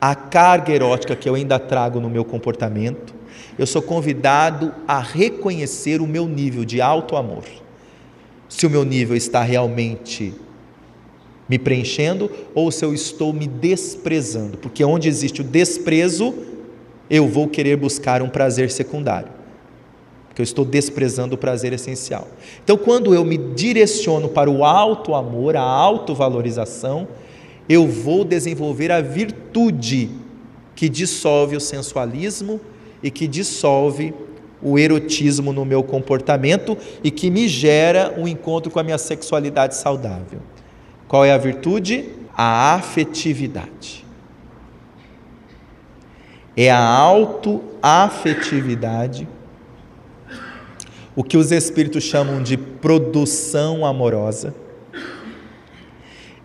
[0.00, 3.14] a carga erótica que eu ainda trago no meu comportamento,
[3.56, 7.44] eu sou convidado a reconhecer o meu nível de alto amor.
[8.48, 10.34] Se o meu nível está realmente
[11.48, 16.34] me preenchendo ou se eu estou me desprezando, porque onde existe o desprezo,
[17.08, 19.28] eu vou querer buscar um prazer secundário,
[20.28, 22.26] porque eu estou desprezando o prazer essencial.
[22.64, 27.06] Então, quando eu me direciono para o alto amor, a autovalorização,
[27.68, 30.10] eu vou desenvolver a virtude
[30.74, 32.60] que dissolve o sensualismo
[33.02, 34.12] e que dissolve
[34.62, 39.76] o erotismo no meu comportamento e que me gera um encontro com a minha sexualidade
[39.76, 40.40] saudável.
[41.08, 42.10] Qual é a virtude?
[42.36, 44.04] A afetividade.
[46.56, 49.28] É a autoafetividade,
[51.14, 54.54] o que os espíritos chamam de produção amorosa.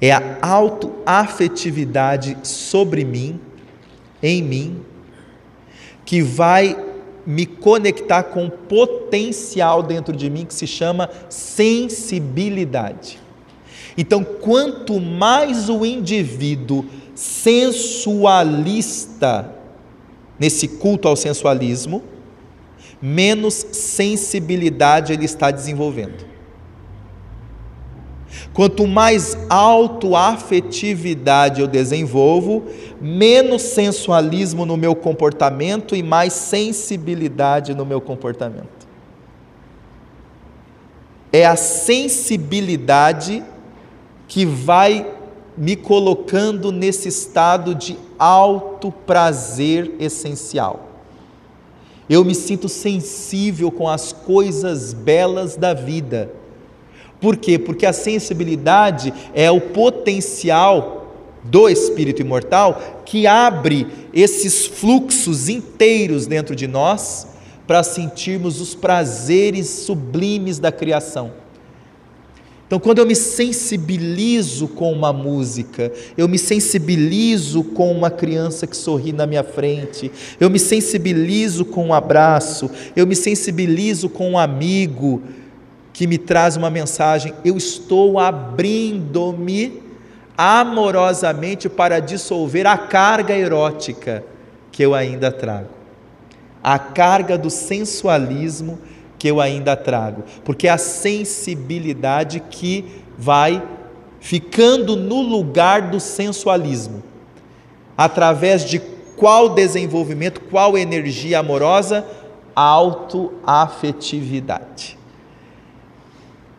[0.01, 3.39] É a autoafetividade sobre mim,
[4.21, 4.83] em mim,
[6.03, 6.75] que vai
[7.25, 13.20] me conectar com um potencial dentro de mim que se chama sensibilidade.
[14.01, 16.83] Então, quanto mais o indivíduo
[17.13, 19.53] sensualista
[20.39, 22.01] nesse culto ao sensualismo,
[22.99, 26.25] menos sensibilidade ele está desenvolvendo.
[28.55, 32.65] Quanto mais autoafetividade eu desenvolvo,
[32.99, 38.81] menos sensualismo no meu comportamento e mais sensibilidade no meu comportamento.
[41.31, 43.43] É a sensibilidade
[44.31, 45.05] que vai
[45.57, 50.87] me colocando nesse estado de alto prazer essencial.
[52.09, 56.31] Eu me sinto sensível com as coisas belas da vida
[57.21, 57.59] por quê?
[57.59, 61.13] Porque a sensibilidade é o potencial
[61.43, 67.27] do espírito imortal que abre esses fluxos inteiros dentro de nós
[67.67, 71.31] para sentirmos os prazeres sublimes da criação.
[72.71, 78.77] Então, quando eu me sensibilizo com uma música, eu me sensibilizo com uma criança que
[78.77, 80.09] sorri na minha frente,
[80.39, 85.21] eu me sensibilizo com um abraço, eu me sensibilizo com um amigo,
[85.91, 89.83] que me traz uma mensagem, eu estou abrindo-me
[90.37, 94.23] amorosamente para dissolver a carga erótica
[94.71, 95.67] que eu ainda trago,
[96.63, 98.79] a carga do sensualismo
[99.21, 103.61] que eu ainda trago, porque é a sensibilidade que vai
[104.19, 107.03] ficando no lugar do sensualismo,
[107.95, 108.81] através de
[109.15, 112.03] qual desenvolvimento, qual energia amorosa?
[112.55, 114.97] Autoafetividade.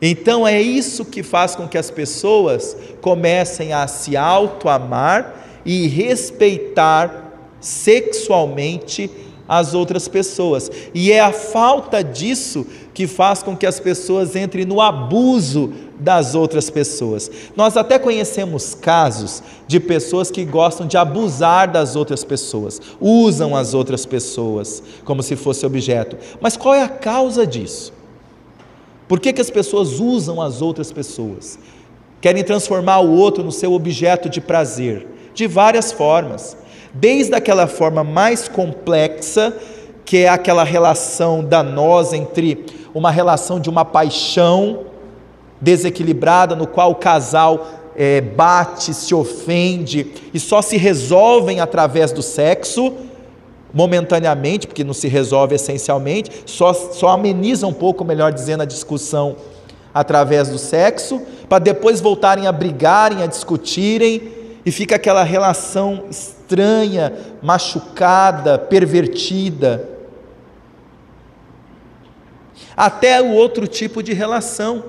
[0.00, 5.34] Então é isso que faz com que as pessoas comecem a se auto-amar
[5.64, 9.10] e respeitar sexualmente
[9.48, 10.70] as outras pessoas.
[10.94, 16.34] E é a falta disso que faz com que as pessoas entrem no abuso das
[16.34, 17.30] outras pessoas.
[17.56, 23.72] Nós até conhecemos casos de pessoas que gostam de abusar das outras pessoas, usam as
[23.72, 26.16] outras pessoas como se fosse objeto.
[26.40, 27.92] Mas qual é a causa disso?
[29.08, 31.58] Por que, que as pessoas usam as outras pessoas?
[32.20, 35.06] Querem transformar o outro no seu objeto de prazer?
[35.34, 36.56] De várias formas.
[36.94, 39.56] Desde aquela forma mais complexa,
[40.04, 44.80] que é aquela relação danosa entre uma relação de uma paixão
[45.60, 47.66] desequilibrada, no qual o casal
[47.96, 52.92] é, bate, se ofende e só se resolvem através do sexo
[53.72, 59.36] momentaneamente, porque não se resolve essencialmente, só, só ameniza um pouco, melhor dizendo, a discussão
[59.94, 64.22] através do sexo, para depois voltarem a brigarem, a discutirem,
[64.64, 66.04] e fica aquela relação
[66.52, 69.88] estranha, machucada, pervertida.
[72.76, 74.84] Até o outro tipo de relação,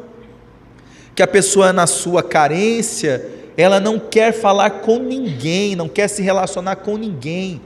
[1.16, 6.22] que a pessoa, na sua carência, ela não quer falar com ninguém, não quer se
[6.22, 7.62] relacionar com ninguém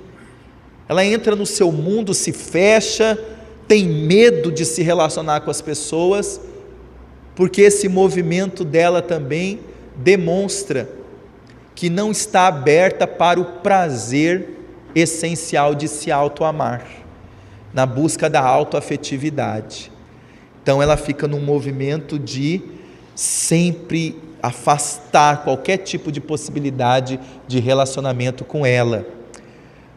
[0.87, 3.19] ela entra no seu mundo, se fecha,
[3.67, 6.39] tem medo de se relacionar com as pessoas,
[7.35, 9.59] porque esse movimento dela também
[9.95, 10.89] demonstra
[11.77, 14.49] que não está aberta para o prazer
[14.95, 16.83] essencial de se auto-amar,
[17.71, 19.91] na busca da autoafetividade.
[20.63, 22.63] Então ela fica num movimento de
[23.13, 29.05] sempre afastar qualquer tipo de possibilidade de relacionamento com ela.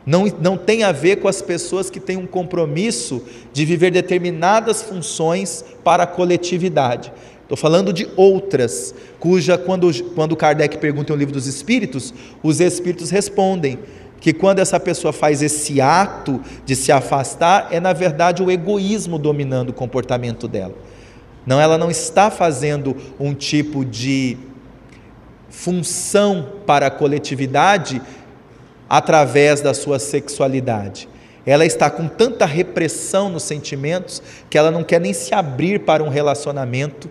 [0.05, 3.25] Não, não tem a ver com as pessoas que têm um compromisso
[3.55, 7.11] de viver determinadas funções para a coletividade.
[7.51, 13.11] Estou falando de outras, cuja, quando, quando Kardec pergunta no livro dos Espíritos, os Espíritos
[13.11, 13.77] respondem
[14.21, 19.19] que quando essa pessoa faz esse ato de se afastar, é na verdade o egoísmo
[19.19, 20.77] dominando o comportamento dela.
[21.45, 24.39] Não, ela não está fazendo um tipo de
[25.49, 28.01] função para a coletividade
[28.89, 31.09] através da sua sexualidade.
[31.45, 36.05] Ela está com tanta repressão nos sentimentos que ela não quer nem se abrir para
[36.05, 37.11] um relacionamento,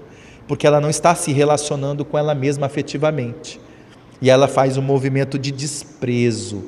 [0.50, 3.62] porque ela não está se relacionando com ela mesma afetivamente.
[4.20, 6.64] E ela faz um movimento de desprezo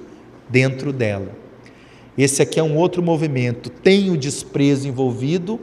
[0.47, 1.29] dentro dela.
[2.15, 3.71] Esse aqui é um outro movimento.
[3.71, 5.59] Tem o desprezo envolvido,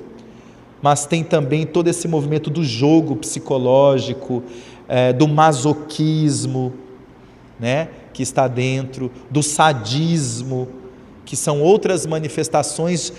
[0.83, 4.43] mas tem também todo esse movimento do jogo psicológico,
[4.89, 6.73] é, do masoquismo,
[7.57, 10.67] né, que está dentro, do sadismo,
[11.25, 13.13] que são outras manifestações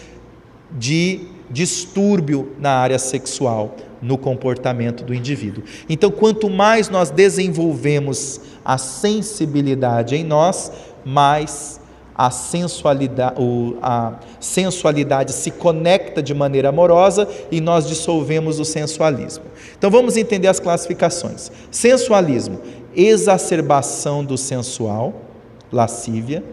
[0.78, 5.64] de distúrbio na área sexual, no comportamento do indivíduo.
[5.90, 10.72] Então, quanto mais nós desenvolvemos a sensibilidade em nós,
[11.06, 11.80] mais
[12.20, 13.36] a sensualidade,
[13.82, 19.46] a sensualidade se conecta de maneira amorosa e nós dissolvemos o sensualismo.
[19.78, 21.50] Então vamos entender as classificações.
[21.72, 22.60] Sensualismo,
[22.94, 25.14] exacerbação do sensual,
[25.72, 26.44] lascívia.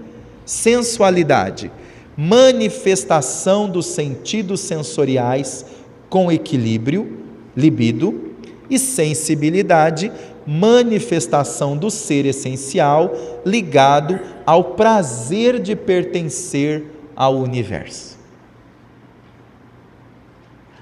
[0.45, 1.73] Sensualidade,
[2.17, 5.67] manifestação dos sentidos sensoriais
[6.09, 7.26] com equilíbrio,
[7.57, 8.35] libido.
[8.69, 10.11] E sensibilidade,
[10.45, 13.13] manifestação do ser essencial
[13.45, 16.85] ligado ao prazer de pertencer
[17.15, 18.17] ao universo.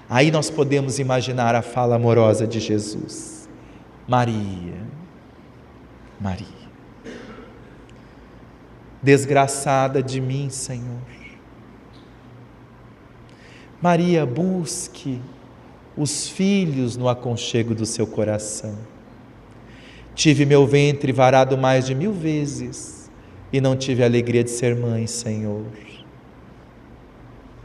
[0.08, 3.48] Aí nós podemos imaginar a fala amorosa de Jesus:
[4.06, 4.80] Maria,
[6.20, 6.46] Maria,
[9.02, 11.02] desgraçada de mim, Senhor.
[13.80, 15.20] Maria, busque
[15.96, 18.76] os filhos no aconchego do seu coração
[20.14, 23.10] Tive meu ventre varado mais de mil vezes
[23.52, 25.66] e não tive a alegria de ser mãe, Senhor.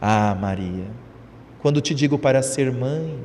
[0.02, 0.88] Ah, Maria,
[1.62, 3.20] quando te digo para ser mãe,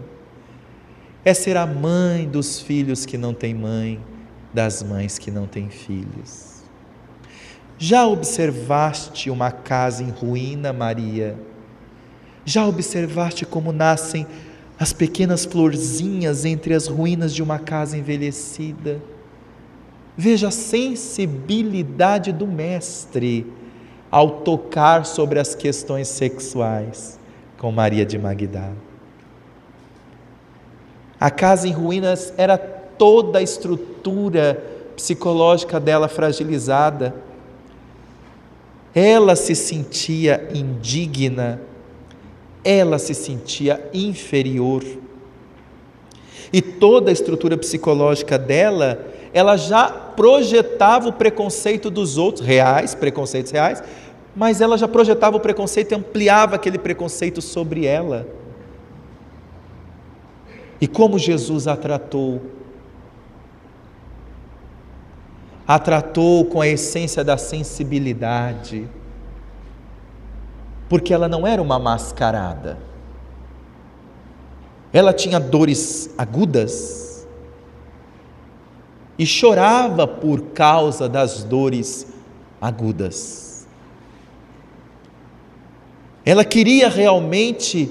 [1.24, 3.98] é ser a mãe dos filhos que não têm mãe,
[4.52, 6.62] das mães que não têm filhos.
[7.78, 11.36] Já observaste uma casa em ruína, Maria?
[12.44, 14.26] Já observaste como nascem
[14.78, 19.00] as pequenas florzinhas entre as ruínas de uma casa envelhecida?
[20.16, 23.46] Veja a sensibilidade do Mestre
[24.10, 27.18] ao tocar sobre as questões sexuais
[27.58, 28.76] com Maria de Magdala.
[31.18, 34.62] A casa em ruínas era toda a estrutura
[34.94, 37.14] psicológica dela fragilizada.
[38.94, 41.60] Ela se sentia indigna,
[42.64, 44.82] ela se sentia inferior.
[46.52, 53.50] E toda a estrutura psicológica dela ela já projetava o preconceito dos outros, reais, preconceitos
[53.50, 53.82] reais,
[54.34, 58.28] mas ela já projetava o preconceito e ampliava aquele preconceito sobre ela.
[60.80, 62.40] E como Jesus a tratou?
[65.66, 68.88] A tratou com a essência da sensibilidade,
[70.88, 72.78] porque ela não era uma mascarada,
[74.92, 77.04] ela tinha dores agudas,
[79.18, 82.06] e chorava por causa das dores
[82.60, 83.66] agudas.
[86.24, 87.90] Ela queria realmente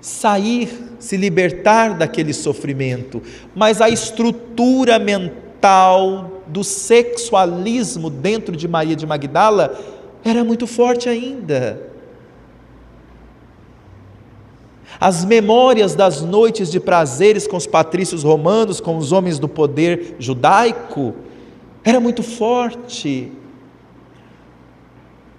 [0.00, 3.22] sair, se libertar daquele sofrimento,
[3.54, 9.78] mas a estrutura mental do sexualismo dentro de Maria de Magdala
[10.24, 11.89] era muito forte ainda.
[14.98, 20.16] As memórias das noites de prazeres com os patrícios romanos, com os homens do poder
[20.18, 21.14] judaico,
[21.84, 23.30] era muito forte.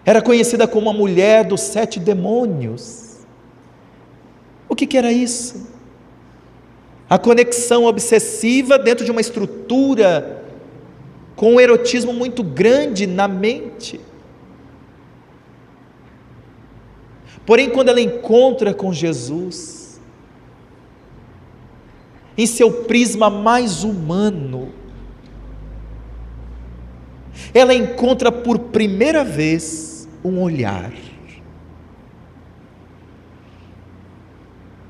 [0.06, 3.18] Era conhecida como a mulher dos sete demônios.
[4.68, 5.70] O que, que era isso?
[7.10, 10.44] A conexão obsessiva dentro de uma estrutura
[11.36, 14.00] com um erotismo muito grande na mente.
[17.46, 20.00] Porém, quando ela encontra com Jesus,
[22.38, 24.72] em seu prisma mais humano,
[27.54, 30.92] ela encontra por primeira vez um olhar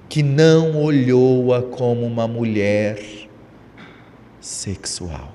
[0.10, 3.02] que não olhou-a como uma mulher
[4.42, 5.32] sexual.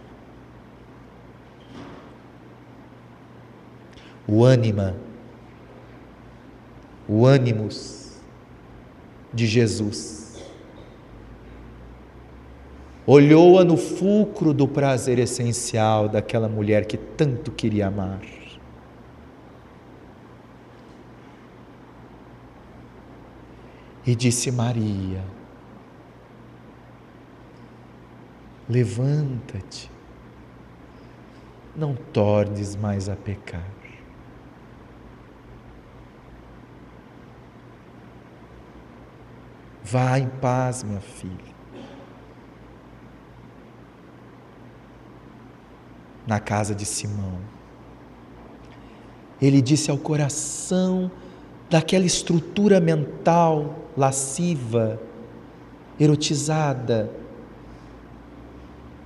[4.29, 5.06] O ânima
[7.09, 8.13] o ânimos
[9.33, 10.43] de Jesus.
[13.07, 18.21] Olhou-a no fulcro do prazer essencial daquela mulher que tanto queria amar.
[24.05, 25.23] E disse Maria:
[28.69, 29.91] Levanta-te,
[31.77, 33.76] não tornes mais a pecar.
[39.89, 41.55] Vá em paz, minha filha.
[46.27, 47.39] Na casa de Simão.
[49.41, 51.11] Ele disse ao coração
[51.71, 55.01] daquela estrutura mental lasciva,
[56.01, 57.11] erotizada,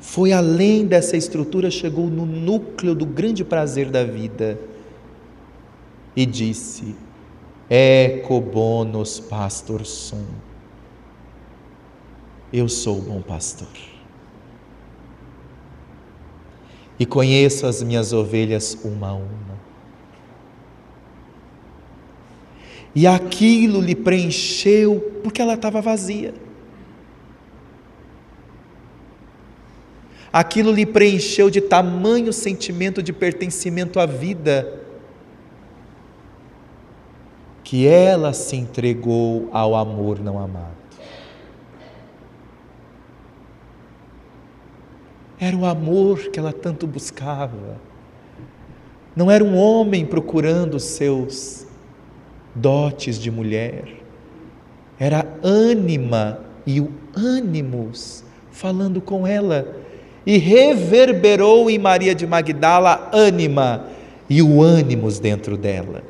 [0.01, 4.59] foi além dessa estrutura, chegou no núcleo do grande prazer da vida
[6.16, 6.97] e disse:
[7.68, 10.24] Eco bonus pastor sum.
[12.53, 13.69] Eu sou o bom pastor.
[16.99, 19.61] E conheço as minhas ovelhas uma a uma.
[22.95, 26.35] E aquilo lhe preencheu porque ela estava vazia.
[30.33, 34.81] Aquilo lhe preencheu de tamanho sentimento de pertencimento à vida,
[37.65, 40.80] que ela se entregou ao amor não amado.
[45.41, 47.80] Era o amor que ela tanto buscava.
[49.16, 51.66] Não era um homem procurando seus
[52.55, 53.84] dotes de mulher.
[54.99, 59.76] Era ânima e o ânimos falando com ela
[60.26, 63.86] e reverberou em Maria de Magdala ânima
[64.28, 66.03] e o ânimos dentro dela.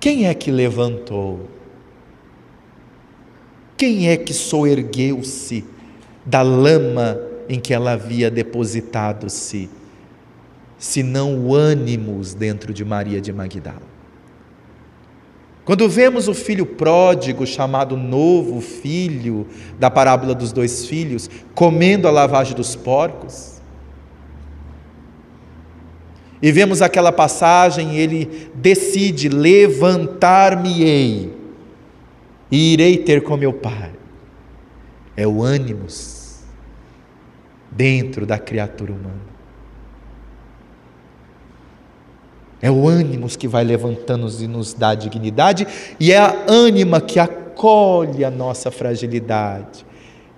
[0.00, 1.48] Quem é que levantou?
[3.76, 5.75] Quem é que soergueu-se
[6.26, 7.18] da lama
[7.48, 9.70] em que ela havia depositado-se,
[10.76, 13.94] senão o ânimos dentro de Maria de Magdala?
[15.64, 19.46] Quando vemos o filho pródigo, chamado novo filho,
[19.78, 23.56] da parábola dos dois filhos, comendo a lavagem dos porcos,
[26.40, 31.34] e vemos aquela passagem, ele decide: levantar-me-ei
[32.50, 33.90] e irei ter com meu pai.
[35.16, 36.15] É o ânimos
[37.70, 39.36] dentro da criatura humana.
[42.60, 45.66] É o ânimos que vai levantando-nos e nos dá dignidade,
[46.00, 49.84] e é a ânima que acolhe a nossa fragilidade,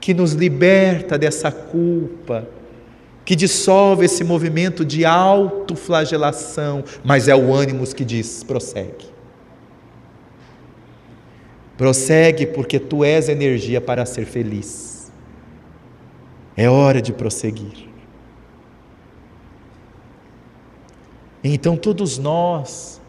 [0.01, 2.49] que nos liberta dessa culpa,
[3.25, 9.07] que dissolve esse movimento de autoflagelação, mas é o ânimos que diz: prossegue.
[11.77, 14.88] Prossegue porque tu és energia para ser feliz.
[16.59, 17.89] É hora de prosseguir.
[21.45, 23.01] Então todos nós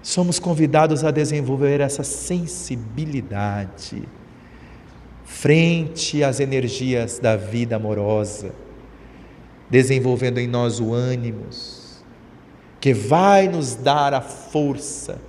[0.00, 4.04] somos convidados a desenvolver essa sensibilidade
[5.24, 8.54] frente às energias da vida amorosa,
[9.68, 12.04] desenvolvendo em nós o ânimos
[12.80, 15.20] que vai nos dar a força,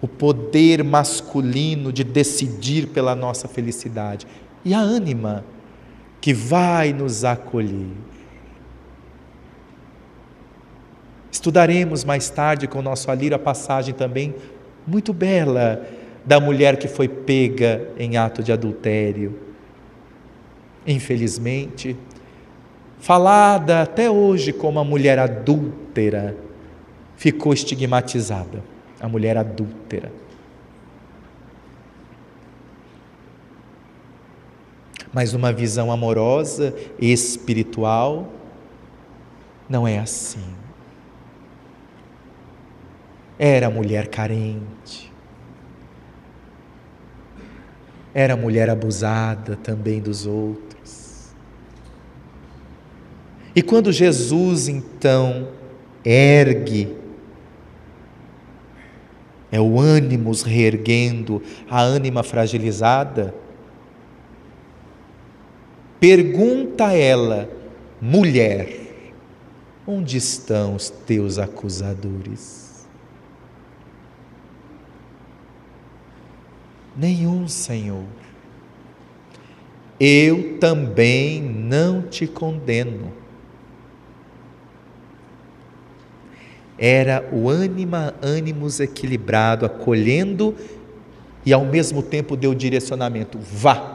[0.00, 4.28] o poder masculino de decidir pela nossa felicidade
[4.64, 5.44] e a ânima
[6.24, 7.92] que vai nos acolher.
[11.30, 14.34] Estudaremos mais tarde com o nosso Aliro a passagem também
[14.86, 15.86] muito bela
[16.24, 19.38] da mulher que foi pega em ato de adultério.
[20.86, 21.94] Infelizmente,
[23.00, 26.34] falada até hoje como a mulher adúltera,
[27.16, 28.64] ficou estigmatizada,
[28.98, 30.10] a mulher adúltera.
[35.14, 38.32] Mas numa visão amorosa espiritual,
[39.68, 40.44] não é assim.
[43.38, 45.12] Era mulher carente.
[48.12, 51.32] Era mulher abusada também dos outros.
[53.54, 55.48] E quando Jesus então
[56.04, 56.96] ergue,
[59.52, 61.40] é o ânimos reerguendo
[61.70, 63.32] a ânima fragilizada,
[66.06, 67.48] pergunta a ela,
[67.98, 68.68] mulher,
[69.86, 72.86] onde estão os teus acusadores?
[76.94, 78.04] Nenhum, Senhor.
[79.98, 83.10] Eu também não te condeno.
[86.76, 90.54] Era o ânima, ânimos equilibrado, acolhendo
[91.46, 93.93] e ao mesmo tempo deu direcionamento: vá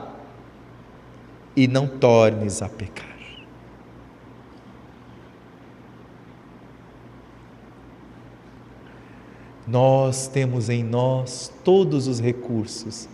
[1.59, 3.09] e não tornes a pecar.
[9.67, 13.07] nós temos em nós todos os recursos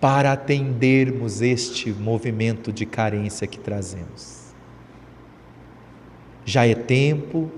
[0.00, 4.52] para atendermos este movimento de carência que trazemos.
[6.44, 7.48] Já é tempo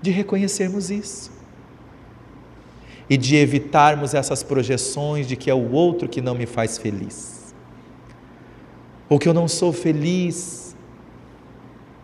[0.00, 1.35] de reconhecermos isso
[3.08, 7.54] e de evitarmos essas projeções de que é o outro que não me faz feliz,
[9.08, 10.76] ou que eu não sou feliz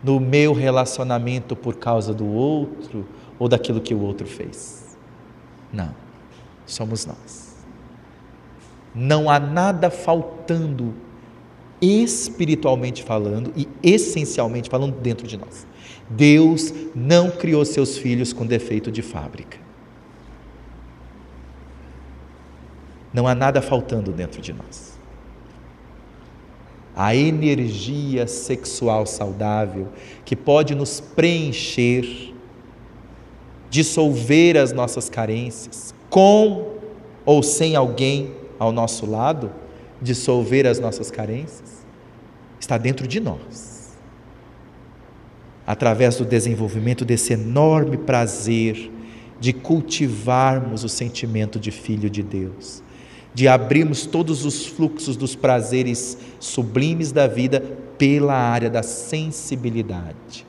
[0.03, 3.05] no meu relacionamento por causa do outro
[3.39, 4.97] ou daquilo que o outro fez.
[5.71, 5.95] Não,
[6.65, 7.53] somos nós.
[8.93, 10.93] Não há nada faltando
[11.81, 15.65] espiritualmente falando e essencialmente falando dentro de nós.
[16.09, 19.62] Deus não criou seus filhos com defeito de fábrica.
[23.13, 24.97] Não há nada faltando dentro de nós.
[26.95, 29.89] A energia sexual saudável
[30.25, 32.33] que pode nos preencher,
[33.69, 36.73] dissolver as nossas carências, com
[37.25, 39.51] ou sem alguém ao nosso lado,
[40.01, 41.83] dissolver as nossas carências,
[42.59, 43.95] está dentro de nós.
[45.65, 48.91] Através do desenvolvimento desse enorme prazer
[49.39, 52.83] de cultivarmos o sentimento de filho de Deus,
[53.33, 57.61] de abrirmos todos os fluxos dos prazeres sublimes da vida
[57.97, 60.45] pela área da sensibilidade.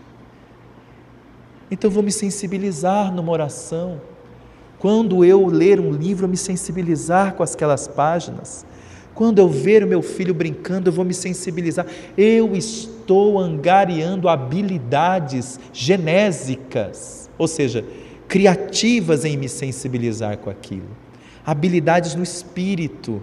[1.70, 4.00] Então vou me sensibilizar numa oração.
[4.78, 8.66] Quando eu ler um livro, eu me sensibilizar com aquelas páginas.
[9.14, 11.86] Quando eu ver o meu filho brincando, eu vou me sensibilizar.
[12.18, 17.84] Eu estou angariando habilidades genésicas, ou seja,
[18.28, 21.03] criativas em me sensibilizar com aquilo
[21.44, 23.22] habilidades no espírito,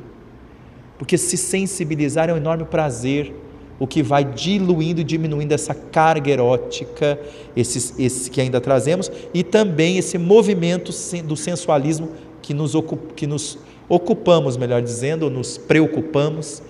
[0.97, 3.33] porque se sensibilizar é um enorme prazer,
[3.79, 7.19] o que vai diluindo e diminuindo essa carga erótica,
[7.55, 10.91] esse, esse que ainda trazemos, e também esse movimento
[11.23, 12.11] do sensualismo
[12.43, 12.73] que nos,
[13.15, 13.57] que nos
[13.89, 16.61] ocupamos, melhor dizendo, ou nos preocupamos,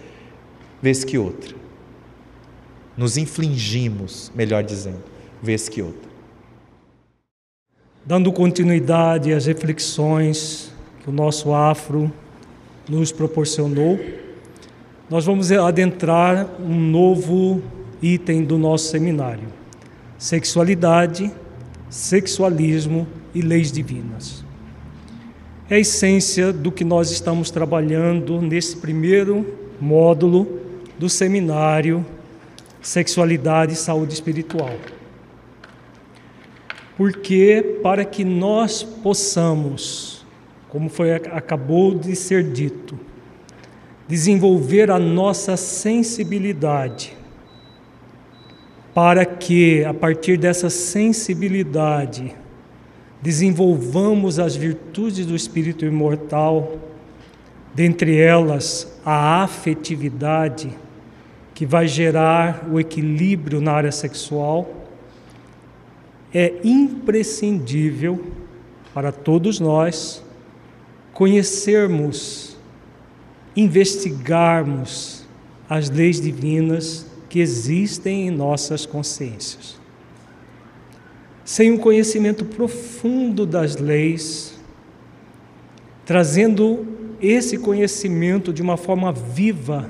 [0.82, 1.54] vez que outra.
[2.96, 5.04] Nos infligimos, melhor dizendo,
[5.44, 6.10] vez que outra.
[8.06, 10.72] Dando continuidade às reflexões
[11.02, 12.12] que o nosso afro
[12.88, 14.00] nos proporcionou,
[15.10, 17.62] nós vamos adentrar um novo
[18.02, 19.48] item do nosso seminário:
[20.18, 21.32] sexualidade,
[21.90, 24.44] sexualismo e leis divinas.
[25.70, 29.46] É a essência do que nós estamos trabalhando nesse primeiro
[29.80, 30.60] módulo
[31.00, 32.06] do seminário
[32.82, 34.74] Sexualidade e Saúde Espiritual.
[36.98, 40.21] Porque para que nós possamos
[40.72, 42.98] como foi acabou de ser dito,
[44.08, 47.14] desenvolver a nossa sensibilidade
[48.94, 52.34] para que a partir dessa sensibilidade
[53.22, 56.78] desenvolvamos as virtudes do espírito imortal,
[57.76, 60.72] dentre elas a afetividade
[61.54, 64.88] que vai gerar o equilíbrio na área sexual,
[66.34, 68.24] é imprescindível
[68.94, 70.24] para todos nós
[71.14, 72.58] conhecermos,
[73.56, 75.26] investigarmos
[75.70, 79.80] as leis divinas que existem em nossas consciências.
[81.46, 84.60] Sem um conhecimento profundo das leis,
[86.06, 86.86] trazendo
[87.22, 89.90] esse conhecimento de uma forma viva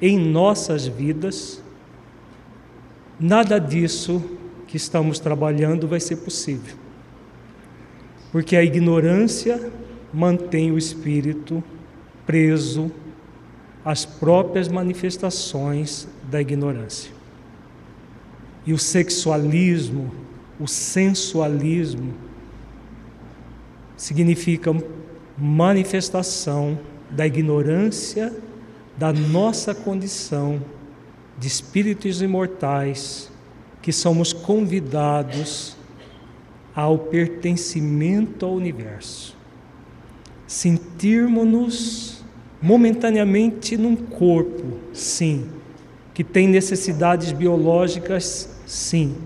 [0.00, 1.62] em nossas vidas,
[3.18, 4.22] nada disso
[4.66, 6.76] que estamos trabalhando vai ser possível.
[8.30, 9.72] Porque a ignorância
[10.16, 11.62] mantém o espírito
[12.24, 12.90] preso
[13.84, 17.12] às próprias manifestações da ignorância.
[18.64, 20.10] E o sexualismo,
[20.58, 22.14] o sensualismo,
[23.94, 24.74] significa
[25.36, 26.78] manifestação
[27.10, 28.34] da ignorância
[28.96, 30.62] da nossa condição
[31.38, 33.30] de espíritos imortais
[33.82, 35.76] que somos convidados
[36.74, 39.35] ao pertencimento ao universo
[40.46, 42.24] sentirmos-nos
[42.60, 45.46] momentaneamente num corpo, sim,
[46.14, 49.16] que tem necessidades biológicas, sim,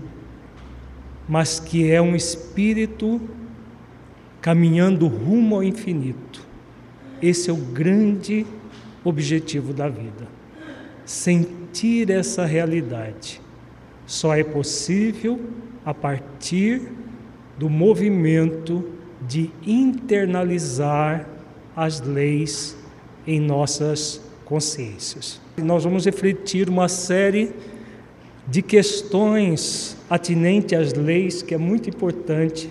[1.27, 3.21] mas que é um espírito
[4.41, 6.45] caminhando rumo ao infinito.
[7.21, 8.45] Esse é o grande
[9.03, 10.27] objetivo da vida.
[11.05, 13.39] Sentir essa realidade
[14.05, 15.39] só é possível
[15.85, 16.81] a partir
[17.57, 18.83] do movimento
[19.27, 21.27] de internalizar
[21.75, 22.75] as leis
[23.25, 25.39] em nossas consciências.
[25.57, 27.51] Nós vamos refletir uma série
[28.47, 32.69] de questões atinentes às leis que é muito importante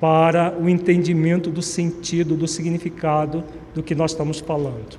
[0.00, 4.98] para o entendimento do sentido, do significado do que nós estamos falando.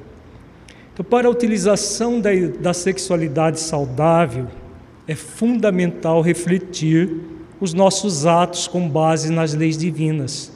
[0.93, 4.48] Então, para a utilização da, da sexualidade saudável,
[5.08, 7.22] é fundamental refletir
[7.60, 10.55] os nossos atos com base nas leis divinas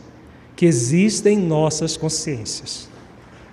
[0.59, 2.89] que existem em nossas consciências,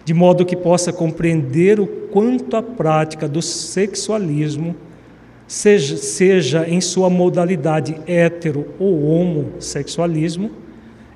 [0.04, 4.74] de modo que possa compreender o quanto a prática do sexualismo,
[5.46, 10.50] seja, seja em sua modalidade hétero ou homossexualismo,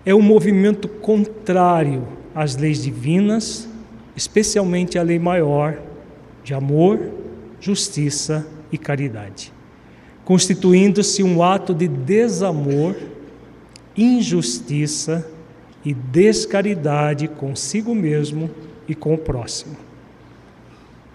[0.07, 3.69] é um movimento contrário às leis divinas,
[4.15, 5.77] especialmente à lei maior
[6.45, 7.01] de amor,
[7.61, 9.53] justiça e caridade
[10.25, 12.95] constituindo-se um ato de desamor,
[13.97, 15.29] injustiça
[15.85, 18.51] e descaridade consigo mesmo
[18.87, 19.77] e com o próximo.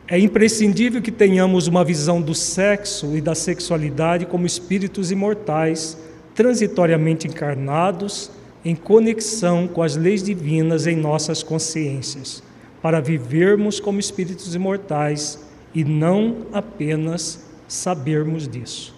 [0.07, 5.97] É imprescindível que tenhamos uma visão do sexo e da sexualidade como espíritos imortais,
[6.36, 8.30] transitoriamente encarnados,
[8.63, 12.43] em conexão com as leis divinas em nossas consciências,
[12.82, 15.39] para vivermos como espíritos imortais
[15.74, 18.93] e não apenas sabermos disso.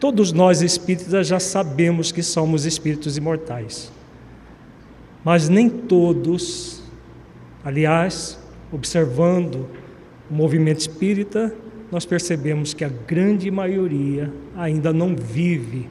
[0.00, 3.90] Todos nós espíritas já sabemos que somos espíritos imortais.
[5.28, 6.82] Mas nem todos,
[7.62, 8.38] aliás,
[8.72, 9.68] observando
[10.30, 11.54] o movimento espírita,
[11.92, 15.86] nós percebemos que a grande maioria ainda não vive,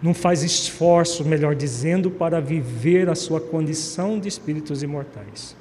[0.00, 5.56] não faz esforço, melhor dizendo, para viver a sua condição de espíritos imortais.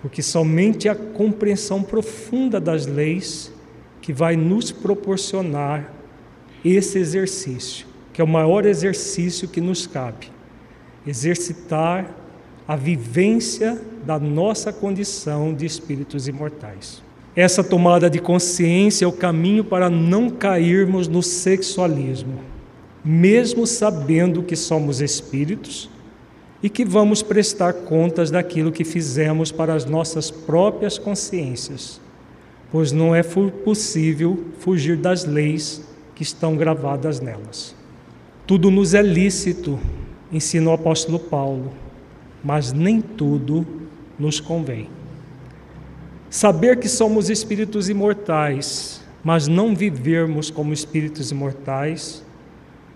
[0.00, 3.52] Porque somente a compreensão profunda das leis
[4.00, 5.94] que vai nos proporcionar
[6.64, 10.31] esse exercício, que é o maior exercício que nos cabe
[11.06, 12.10] exercitar
[12.66, 17.02] a vivência da nossa condição de espíritos imortais.
[17.34, 22.40] Essa tomada de consciência é o caminho para não cairmos no sexualismo,
[23.04, 25.88] mesmo sabendo que somos espíritos
[26.62, 32.00] e que vamos prestar contas daquilo que fizemos para as nossas próprias consciências,
[32.70, 35.82] pois não é possível fugir das leis
[36.14, 37.74] que estão gravadas nelas.
[38.46, 39.78] Tudo nos é lícito,
[40.32, 41.72] ensina o apóstolo Paulo,
[42.42, 43.66] mas nem tudo
[44.18, 44.88] nos convém.
[46.30, 52.24] Saber que somos espíritos imortais, mas não vivermos como espíritos imortais,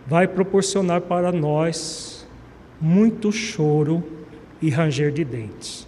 [0.07, 2.27] vai proporcionar para nós
[2.81, 4.03] muito choro
[4.63, 5.87] e ranger de dentes.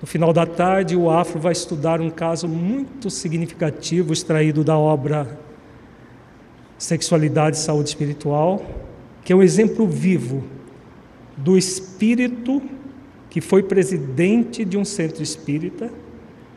[0.00, 5.38] No final da tarde, o Afro vai estudar um caso muito significativo extraído da obra
[6.78, 8.64] Sexualidade e Saúde Espiritual,
[9.24, 10.44] que é um exemplo vivo
[11.36, 12.62] do espírito
[13.30, 15.90] que foi presidente de um centro espírita,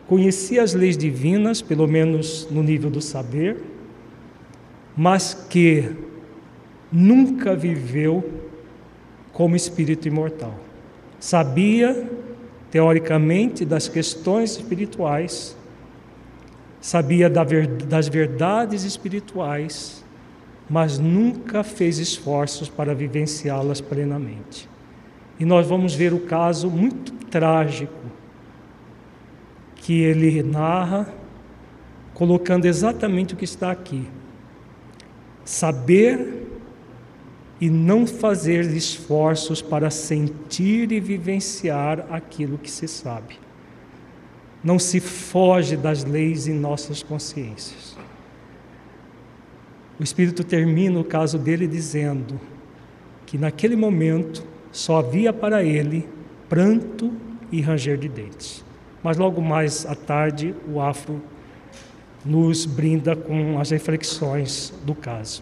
[0.07, 3.61] conhecia as leis divinas, pelo menos no nível do saber,
[4.97, 5.91] mas que
[6.91, 8.24] nunca viveu
[9.32, 10.59] como espírito imortal.
[11.20, 12.09] Sabia,
[12.70, 15.55] teoricamente, das questões espirituais,
[16.82, 20.03] sabia das verdades espirituais,
[20.70, 24.70] mas nunca fez esforços para vivenciá-las plenamente.
[25.39, 27.93] E nós vamos ver o caso muito trágico
[29.76, 31.14] que ele narra,
[32.14, 34.07] colocando exatamente o que está aqui.
[35.43, 36.43] Saber
[37.59, 43.39] e não fazer esforços para sentir e vivenciar aquilo que se sabe.
[44.64, 47.92] Não se foge das leis em nossas consciências.
[50.04, 52.38] O Espírito termina o caso dele dizendo
[53.26, 56.06] que naquele momento só havia para ele
[56.49, 57.10] pranto
[57.49, 58.66] e ranger de dentes.
[59.01, 61.22] Mas logo mais à tarde, o Afro
[62.26, 65.41] nos brinda com as reflexões do caso.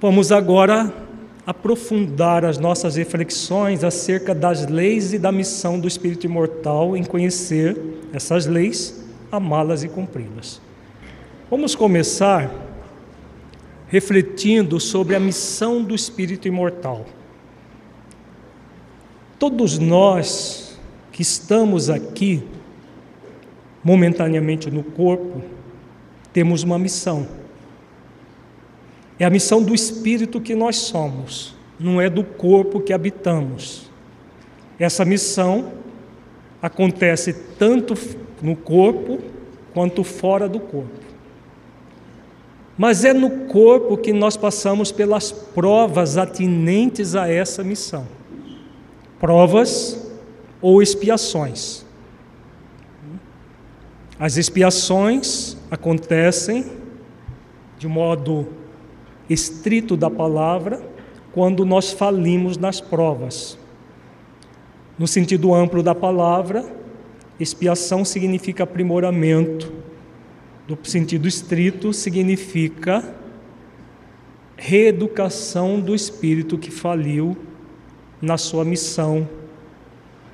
[0.00, 0.94] Vamos agora
[1.44, 7.76] aprofundar as nossas reflexões acerca das leis e da missão do espírito imortal em conhecer
[8.12, 10.60] essas leis, amá-las e cumpri-las.
[11.50, 12.69] Vamos começar
[13.90, 17.04] refletindo sobre a missão do espírito imortal.
[19.36, 20.78] Todos nós
[21.10, 22.42] que estamos aqui
[23.82, 25.42] momentaneamente no corpo,
[26.32, 27.26] temos uma missão.
[29.18, 33.90] É a missão do espírito que nós somos, não é do corpo que habitamos.
[34.78, 35.72] Essa missão
[36.62, 37.94] acontece tanto
[38.40, 39.18] no corpo
[39.74, 41.09] quanto fora do corpo.
[42.80, 48.06] Mas é no corpo que nós passamos pelas provas atinentes a essa missão.
[49.18, 50.10] Provas
[50.62, 51.84] ou expiações.
[54.18, 56.72] As expiações acontecem
[57.78, 58.48] de modo
[59.28, 60.82] estrito da palavra
[61.34, 63.58] quando nós falimos nas provas.
[64.98, 66.64] No sentido amplo da palavra,
[67.38, 69.70] expiação significa aprimoramento,
[70.70, 73.16] no sentido estrito, significa
[74.56, 77.36] reeducação do espírito que faliu
[78.22, 79.28] na sua missão,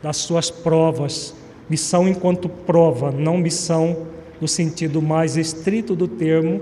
[0.03, 1.35] nas suas provas.
[1.71, 4.07] Missão enquanto prova, não missão
[4.39, 6.61] no sentido mais estrito do termo,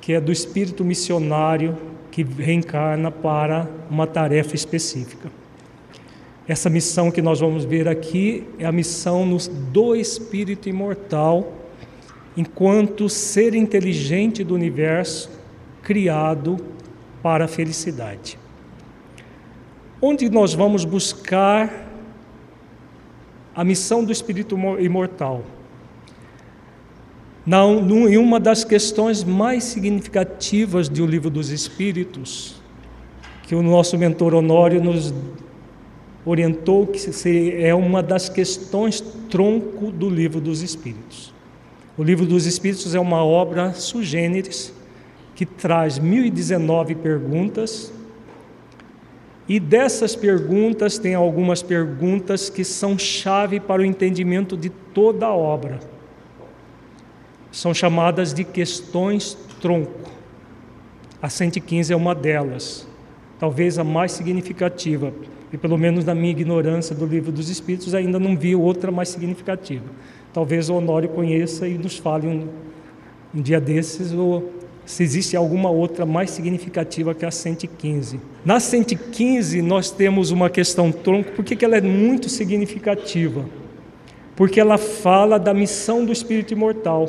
[0.00, 1.76] que é do espírito missionário
[2.10, 5.30] que reencarna para uma tarefa específica.
[6.48, 9.24] Essa missão que nós vamos ver aqui é a missão
[9.70, 11.52] do espírito imortal,
[12.36, 15.30] enquanto ser inteligente do universo
[15.82, 16.58] criado
[17.22, 18.38] para a felicidade.
[20.00, 21.88] Onde nós vamos buscar
[23.54, 25.42] a missão do espírito imortal?
[27.46, 32.60] Em uma das questões mais significativas do Livro dos Espíritos,
[33.44, 35.14] que o nosso mentor Honório nos
[36.24, 41.35] orientou que é uma das questões tronco do Livro dos Espíritos.
[41.96, 44.72] O Livro dos Espíritos é uma obra sui generis
[45.34, 47.92] que traz 1019 perguntas
[49.48, 55.34] e dessas perguntas tem algumas perguntas que são chave para o entendimento de toda a
[55.34, 55.78] obra
[57.56, 60.10] são chamadas de questões tronco.
[61.22, 62.86] A 115 é uma delas,
[63.38, 65.10] talvez a mais significativa,
[65.50, 69.08] e pelo menos na minha ignorância do livro dos Espíritos ainda não vi outra mais
[69.08, 69.86] significativa.
[70.36, 72.46] Talvez o Honório conheça e nos fale um,
[73.34, 74.52] um dia desses, ou
[74.84, 78.20] se existe alguma outra mais significativa que a 115.
[78.44, 83.46] Na 115 nós temos uma questão tronco, por que ela é muito significativa?
[84.36, 87.08] Porque ela fala da missão do espírito imortal.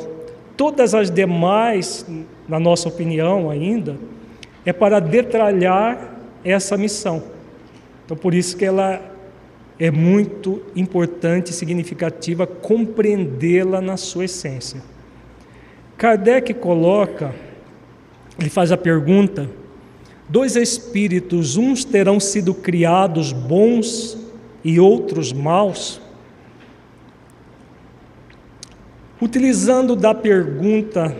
[0.56, 2.06] Todas as demais,
[2.48, 3.98] na nossa opinião ainda,
[4.64, 7.22] é para detalhar essa missão.
[8.06, 9.17] Então, por isso que ela
[9.78, 14.82] é muito importante e significativa compreendê-la na sua essência.
[15.96, 17.34] Kardec coloca,
[18.38, 19.48] ele faz a pergunta:
[20.28, 24.18] dois espíritos, uns terão sido criados bons
[24.64, 26.00] e outros maus?
[29.20, 31.16] Utilizando da pergunta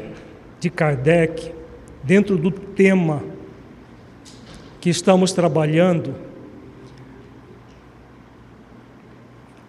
[0.61, 1.53] de Kardec,
[2.03, 3.23] dentro do tema
[4.81, 6.15] que estamos trabalhando,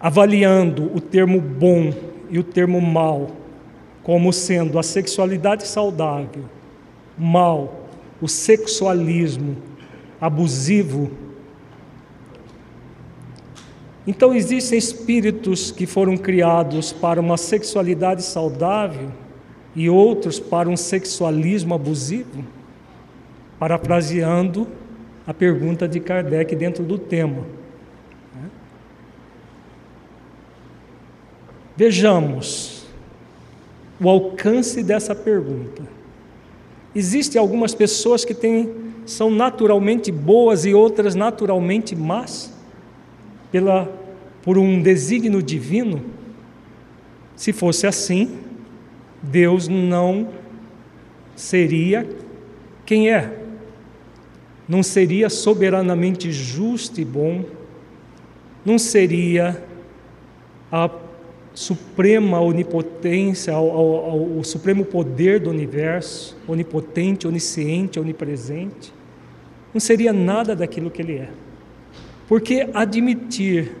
[0.00, 1.92] avaliando o termo bom
[2.30, 3.30] e o termo mal
[4.02, 6.44] como sendo a sexualidade saudável,
[7.18, 7.86] mal,
[8.20, 9.56] o sexualismo
[10.20, 11.10] abusivo
[14.06, 19.10] então, existem espíritos que foram criados para uma sexualidade saudável
[19.76, 22.44] e outros para um sexualismo abusivo?
[23.58, 24.66] Parafraseando
[25.26, 27.44] a pergunta de Kardec dentro do tema.
[31.76, 32.86] Vejamos
[34.00, 35.82] o alcance dessa pergunta.
[36.94, 38.74] Existem algumas pessoas que têm,
[39.06, 42.52] são naturalmente boas e outras naturalmente más?
[43.52, 44.00] Pela
[44.42, 46.02] por um desígnio divino,
[47.36, 48.38] se fosse assim,
[49.22, 50.28] Deus não
[51.36, 52.08] seria
[52.86, 53.38] quem é.
[54.66, 57.44] Não seria soberanamente justo e bom,
[58.64, 59.62] não seria
[60.70, 60.88] a
[61.54, 68.92] suprema onipotência, ao, ao, ao, supremo poder do universo, onipotente, onisciente, onipresente.
[69.74, 71.30] Não seria nada daquilo que ele é.
[72.28, 73.72] Porque admitir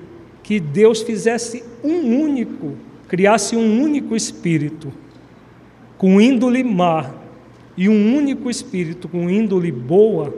[0.42, 4.92] que Deus fizesse um único, criasse um único espírito
[5.96, 7.14] com índole má
[7.76, 10.34] e um único espírito com índole boa,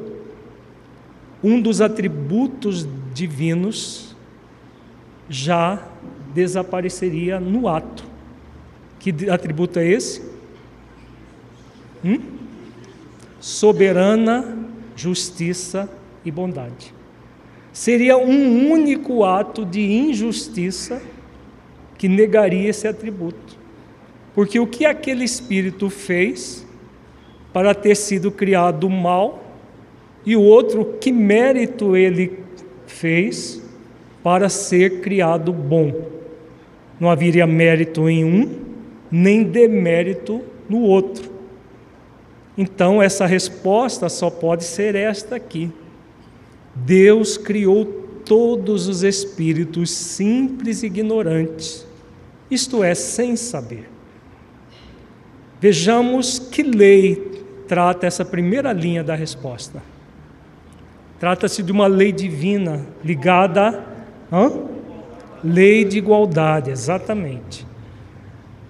[1.43, 4.15] um dos atributos divinos
[5.29, 5.92] já
[6.35, 8.05] desapareceria no ato.
[8.99, 10.23] Que atributo é esse?
[12.05, 12.19] Hum?
[13.41, 14.59] Soberana
[14.95, 15.89] justiça
[16.25, 16.95] e bondade
[17.73, 21.03] seria um único ato de injustiça
[21.97, 23.59] que negaria esse atributo.
[24.35, 26.67] Porque o que aquele espírito fez
[27.53, 29.43] para ter sido criado mal,
[30.25, 32.39] e o outro, que mérito ele
[32.87, 33.63] fez
[34.23, 35.93] para ser criado bom.
[37.03, 38.61] Não haveria mérito em um,
[39.11, 41.33] nem demérito no outro.
[42.57, 45.69] Então, essa resposta só pode ser esta aqui.
[46.77, 47.85] Deus criou
[48.25, 51.85] todos os espíritos simples e ignorantes,
[52.49, 53.91] isto é, sem saber.
[55.61, 57.17] Vejamos que lei
[57.67, 59.83] trata essa primeira linha da resposta.
[61.19, 63.85] Trata-se de uma lei divina ligada
[65.45, 67.67] Lei de igualdade, exatamente.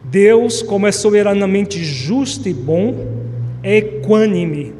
[0.04, 2.94] Deus, como é soberanamente justo e bom,
[3.62, 4.74] é equânime.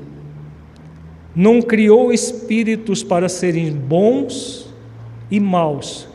[1.35, 4.73] Não criou espíritos para serem bons
[5.31, 6.09] e maus.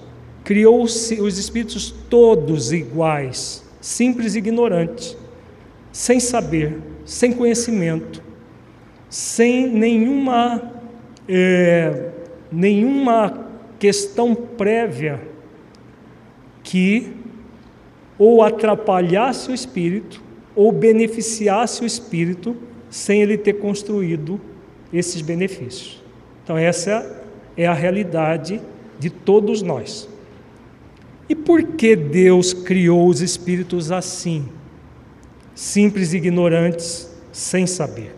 [0.44, 5.18] Criou os espíritos todos iguais, simples e ignorantes,
[5.92, 8.22] sem saber, sem conhecimento,
[9.10, 10.72] sem nenhuma,
[11.28, 12.12] é,
[12.52, 13.48] nenhuma
[13.80, 15.20] questão prévia
[16.68, 17.14] que
[18.20, 20.22] ou atrapalhasse o espírito
[20.54, 22.58] ou beneficiasse o espírito
[22.90, 24.40] sem ele ter construído
[24.92, 26.04] esses benefícios.
[26.44, 27.24] Então, essa
[27.56, 28.60] é a realidade
[29.00, 30.10] de todos nós.
[31.30, 34.50] E por que Deus criou os espíritos assim,
[35.56, 38.14] simples e ignorantes, sem saber?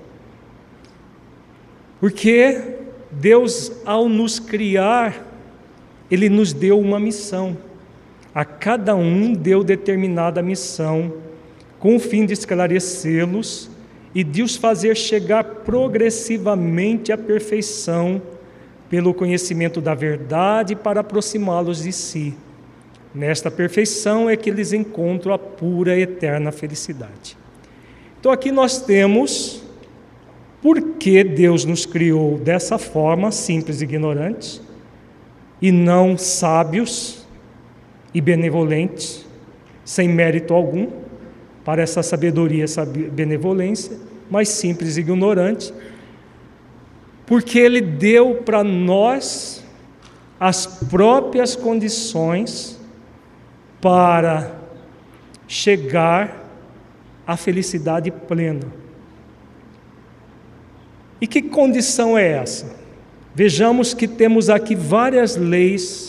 [2.00, 2.78] Porque
[3.12, 5.24] Deus, ao nos criar,
[6.10, 7.68] Ele nos deu uma missão.
[8.34, 11.14] A cada um deu determinada missão,
[11.80, 13.70] com o fim de esclarecê-los
[14.14, 18.22] e de os fazer chegar progressivamente à perfeição
[18.90, 22.34] pelo conhecimento da verdade para aproximá-los de si.
[23.14, 27.38] Nesta perfeição é que eles encontram a pura e eterna felicidade.
[28.20, 29.64] Então aqui nós temos
[30.62, 34.62] por que Deus nos criou dessa forma, simples e ignorantes,
[35.62, 37.18] e não sábios
[38.14, 39.26] e benevolentes,
[39.86, 40.88] sem mérito algum,
[41.64, 43.97] para essa sabedoria, essa benevolência,
[44.30, 45.74] mas simples e ignorante,
[47.26, 49.64] porque Ele deu para nós
[50.39, 52.80] as próprias condições
[53.82, 54.55] para
[55.47, 56.49] chegar
[57.28, 58.66] à felicidade plena.
[61.22, 62.76] E que condição é essa?
[63.36, 66.09] Vejamos que temos aqui várias leis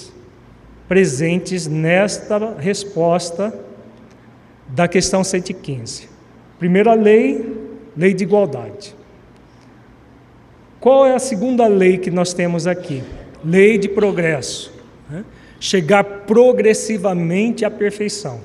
[0.90, 3.54] presentes nesta resposta
[4.66, 6.08] da questão 115.
[6.58, 7.46] Primeira lei,
[7.96, 8.96] lei de igualdade.
[10.80, 13.04] Qual é a segunda lei que nós temos aqui?
[13.44, 14.74] Lei de progresso.
[15.08, 15.24] Né?
[15.60, 18.40] Chegar progressivamente à perfeição.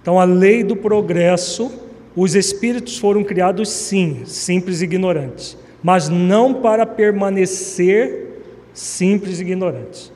[0.00, 1.72] Então, a lei do progresso,
[2.14, 10.12] os espíritos foram criados sim, simples e ignorantes, mas não para permanecer simples e ignorantes.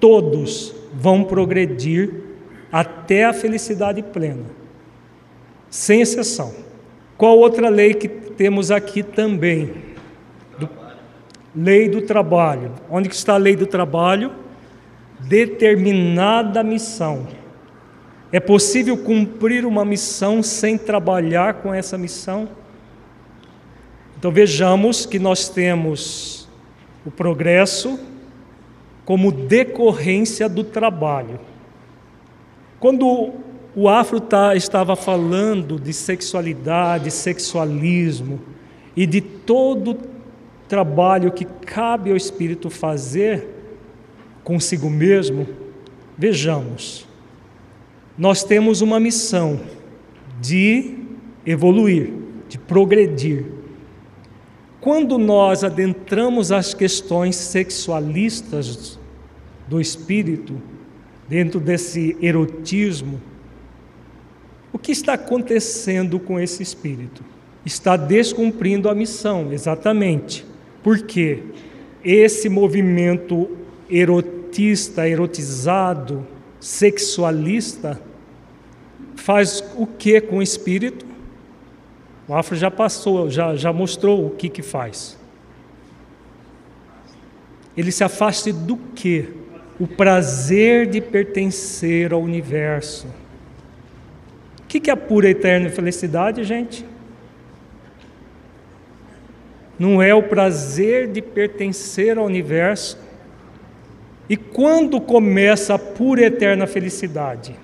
[0.00, 2.12] Todos vão progredir
[2.70, 4.44] até a felicidade plena,
[5.70, 6.54] sem exceção.
[7.16, 9.72] Qual outra lei que temos aqui também?
[10.58, 10.68] Do,
[11.54, 12.72] lei do trabalho.
[12.90, 14.32] Onde que está a lei do trabalho?
[15.20, 17.28] Determinada missão.
[18.32, 22.48] É possível cumprir uma missão sem trabalhar com essa missão?
[24.18, 26.48] Então vejamos que nós temos
[27.04, 27.98] o progresso
[29.04, 31.40] como decorrência do trabalho.
[32.78, 33.32] Quando
[33.74, 38.40] o Afro tá, estava falando de sexualidade, sexualismo
[38.96, 39.98] e de todo
[40.68, 43.48] trabalho que cabe ao espírito fazer
[44.44, 45.46] consigo mesmo,
[46.16, 47.06] vejamos,
[48.16, 49.60] nós temos uma missão
[50.40, 50.98] de
[51.46, 52.12] evoluir,
[52.48, 53.46] de progredir,
[54.82, 58.98] quando nós adentramos as questões sexualistas
[59.68, 60.60] do espírito,
[61.28, 63.20] dentro desse erotismo,
[64.72, 67.22] o que está acontecendo com esse espírito?
[67.64, 70.44] Está descumprindo a missão, exatamente.
[70.82, 71.44] Porque
[72.04, 73.56] esse movimento
[73.88, 76.26] erotista, erotizado,
[76.58, 78.02] sexualista,
[79.14, 81.11] faz o que com o espírito?
[82.28, 85.18] O Afro já passou, já, já mostrou o que, que faz.
[87.76, 89.28] Ele se afasta do que?
[89.80, 93.06] O prazer de pertencer ao universo.
[94.60, 96.84] O que, que é a pura eterna felicidade, gente?
[99.78, 102.98] Não é o prazer de pertencer ao universo.
[104.28, 107.56] E quando começa a pura eterna felicidade?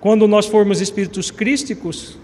[0.00, 2.18] Quando nós formos espíritos crísticos,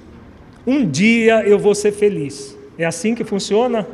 [0.67, 2.57] um dia eu vou ser feliz.
[2.79, 3.87] É assim que funciona?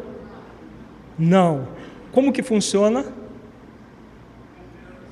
[1.18, 1.68] Não.
[2.12, 3.04] Como que funciona?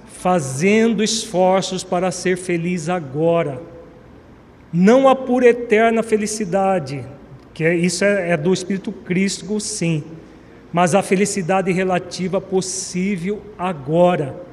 [0.07, 3.61] Fazendo esforços para ser feliz agora.
[4.73, 7.05] Não a por eterna felicidade,
[7.55, 10.05] que é, isso é, é do Espírito Cristo, sim,
[10.73, 14.45] mas a felicidade relativa possível agora.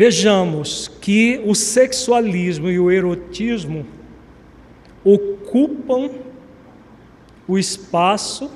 [0.00, 3.84] Vejamos que o sexualismo e o erotismo
[5.04, 6.10] ocupam
[7.46, 8.50] o espaço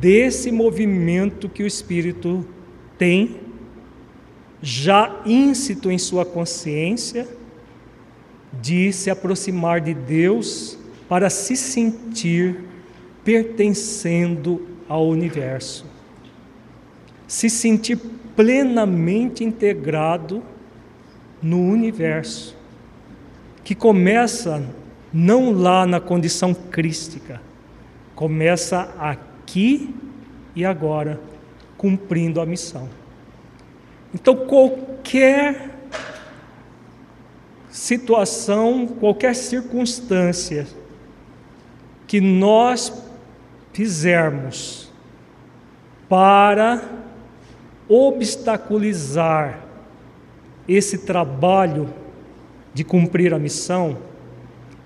[0.00, 2.44] desse movimento que o espírito
[2.98, 3.36] tem
[4.60, 7.28] já íncito em sua consciência,
[8.60, 10.76] de se aproximar de Deus
[11.08, 12.58] para se sentir
[13.22, 15.86] pertencendo ao universo,
[17.28, 18.00] se sentir
[18.36, 20.42] plenamente integrado
[21.42, 22.54] no universo,
[23.64, 24.62] que começa
[25.12, 27.40] não lá na condição crística,
[28.14, 29.94] começa aqui
[30.54, 31.18] e agora,
[31.76, 32.88] cumprindo a missão.
[34.14, 35.70] Então, qualquer
[37.68, 40.66] situação, qualquer circunstância
[42.06, 42.92] que nós
[43.72, 44.90] fizermos
[46.08, 46.95] para
[47.88, 49.64] obstaculizar
[50.68, 51.88] esse trabalho
[52.74, 53.96] de cumprir a missão,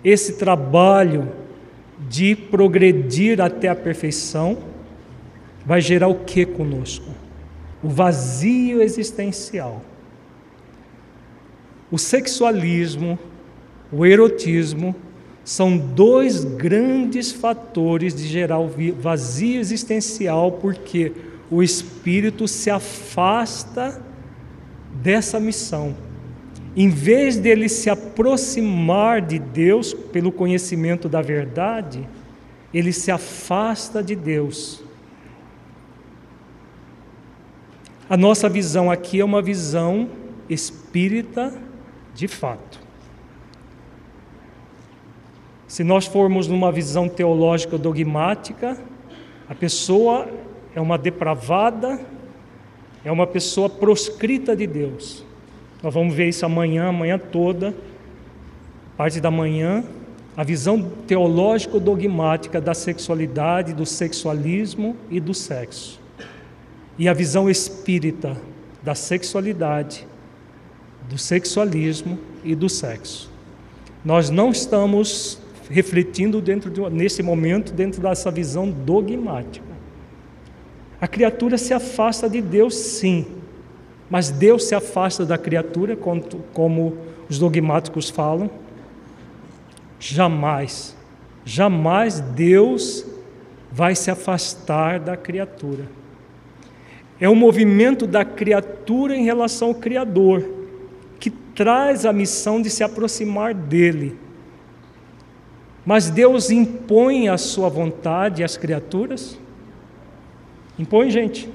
[0.05, 1.29] esse trabalho
[2.09, 4.59] de progredir até a perfeição,
[5.65, 7.11] vai gerar o que conosco?
[7.83, 9.83] O vazio existencial.
[11.91, 13.19] O sexualismo,
[13.93, 14.95] o erotismo,
[15.45, 21.13] são dois grandes fatores de gerar o vazio existencial, porque
[21.51, 24.01] o espírito se afasta
[25.03, 25.97] dessa missão.
[26.77, 32.09] Em vez dele se aproximar de Deus pelo conhecimento da verdade,
[32.73, 34.83] ele se afasta de Deus.
[38.09, 40.09] A nossa visão aqui é uma visão
[40.49, 41.53] espírita
[42.15, 42.81] de fato.
[45.67, 48.77] Se nós formos numa visão teológica dogmática,
[49.49, 50.29] a pessoa
[50.75, 52.01] é uma depravada,
[53.05, 55.25] é uma pessoa proscrita de Deus.
[55.83, 57.75] Nós vamos ver isso amanhã, amanhã toda,
[58.97, 59.83] parte da manhã,
[60.37, 66.01] a visão teológico-dogmática da sexualidade, do sexualismo e do sexo.
[66.99, 68.37] E a visão espírita
[68.83, 70.07] da sexualidade,
[71.09, 73.31] do sexualismo e do sexo.
[74.05, 75.39] Nós não estamos
[75.69, 79.70] refletindo dentro de, nesse momento dentro dessa visão dogmática.
[81.01, 83.27] A criatura se afasta de Deus, sim,
[84.11, 86.99] mas Deus se afasta da criatura, como,
[87.29, 88.51] os dogmáticos falam?
[89.99, 90.97] Jamais,
[91.45, 93.07] jamais Deus
[93.71, 95.85] vai se afastar da criatura.
[97.21, 100.45] É o movimento da criatura em relação ao Criador
[101.21, 104.17] que traz a missão de se aproximar dele.
[105.85, 109.39] Mas Deus impõe a sua vontade às criaturas?
[110.81, 111.47] Impõe, gente.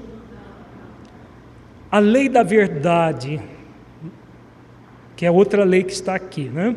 [1.90, 3.42] A lei da verdade,
[5.16, 6.76] que é outra lei que está aqui, né?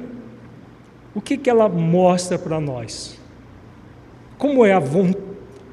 [1.14, 3.22] O que, que ela mostra para nós?
[4.40, 4.82] Como é a,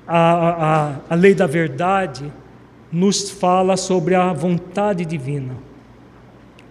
[0.07, 2.31] a, a, a lei da verdade?
[2.93, 5.57] Nos fala sobre a vontade divina.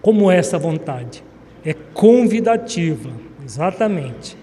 [0.00, 1.24] Como é essa vontade?
[1.64, 3.10] É convidativa,
[3.44, 4.38] exatamente.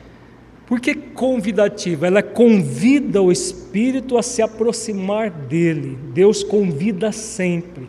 [0.74, 2.08] Por que convidativa?
[2.08, 6.00] Ela convida o espírito a se aproximar dele.
[6.16, 7.88] Deus convida sempre.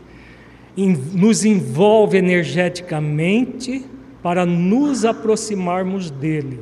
[0.76, 3.86] Nos envolve energeticamente
[4.22, 6.60] para nos aproximarmos dele.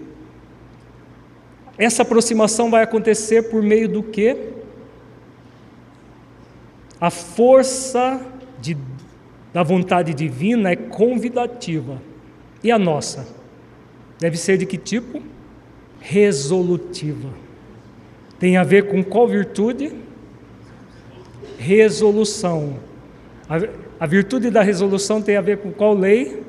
[1.76, 4.36] Essa aproximação vai acontecer por meio do que?
[7.00, 8.24] A força
[8.60, 8.76] de,
[9.52, 12.00] da vontade divina é convidativa.
[12.62, 13.26] E a nossa?
[14.20, 15.31] Deve ser de que tipo?
[16.02, 17.30] Resolutiva.
[18.38, 19.92] Tem a ver com qual virtude?
[21.58, 22.76] Resolução.
[24.00, 26.42] A, virtude da resolução tem a ver com qual lei?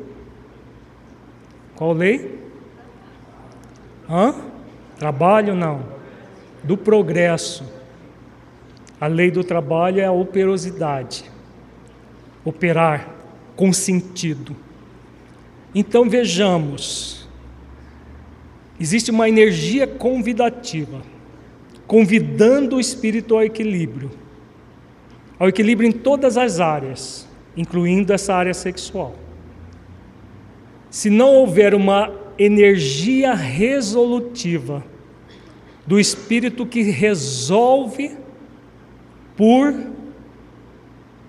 [1.76, 2.40] Qual lei?
[4.10, 4.34] Hã?
[4.98, 5.86] Trabalho não.
[6.64, 7.72] Do progresso.
[9.00, 11.30] A lei do trabalho é a operosidade.
[12.44, 13.08] Operar
[13.56, 14.56] com sentido.
[15.76, 17.23] Então vejamos,
[18.84, 21.02] Existe uma energia convidativa,
[21.88, 24.12] convidando o espírito ao equilíbrio,
[25.40, 29.16] ao equilíbrio em todas as áreas, incluindo essa área sexual.
[30.90, 34.84] Se não houver uma energia resolutiva
[35.88, 38.18] do espírito que resolve
[39.38, 39.74] por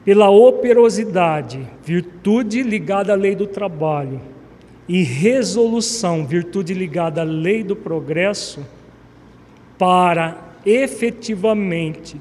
[0.05, 4.34] pela operosidade, virtude ligada à lei do trabalho,
[4.89, 8.65] e resolução, virtude ligada à lei do progresso,
[9.78, 12.20] para efetivamente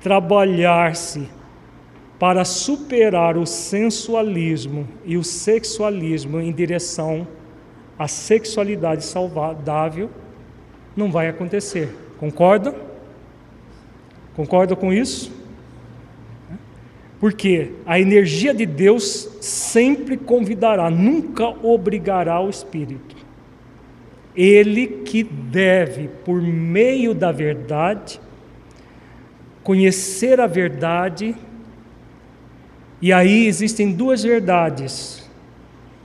[0.00, 1.28] trabalhar-se
[2.20, 7.26] para superar o sensualismo e o sexualismo em direção
[7.98, 10.10] à sexualidade saudável,
[10.94, 11.96] não vai acontecer.
[12.18, 12.74] Concorda?
[14.36, 15.32] Concorda com isso?
[17.20, 23.14] Porque a energia de Deus sempre convidará, nunca obrigará o espírito.
[24.34, 28.18] Ele que deve, por meio da verdade,
[29.62, 31.36] conhecer a verdade,
[33.02, 35.28] e aí existem duas verdades.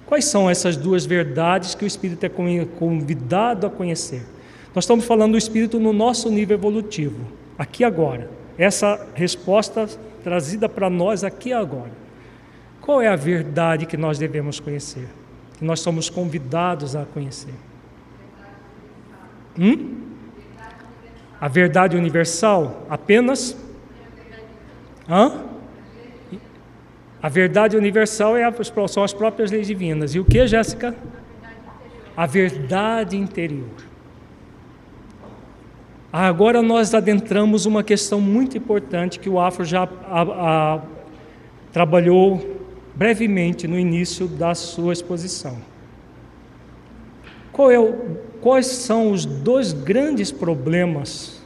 [0.06, 4.24] Quais são essas duas verdades que o espírito é convidado a conhecer?
[4.74, 7.22] Nós estamos falando do espírito no nosso nível evolutivo,
[7.58, 8.30] aqui agora.
[8.58, 9.88] Essa resposta
[10.26, 11.92] trazida para nós aqui agora.
[12.82, 15.08] Qual é a verdade que nós devemos conhecer?
[15.56, 17.54] Que nós somos convidados a conhecer?
[19.58, 20.02] Hum?
[21.40, 23.56] A verdade universal apenas?
[25.08, 25.44] Hã?
[27.22, 28.52] A verdade universal é
[28.88, 30.16] são as próprias leis divinas.
[30.16, 30.96] E o que, Jéssica?
[32.18, 33.70] A verdade interior.
[36.11, 40.82] Agora nós adentramos uma questão muito importante que o Afro já a, a,
[41.72, 42.57] trabalhou
[42.95, 45.57] brevemente no início da sua exposição.
[47.72, 51.41] É o, quais são os dois grandes problemas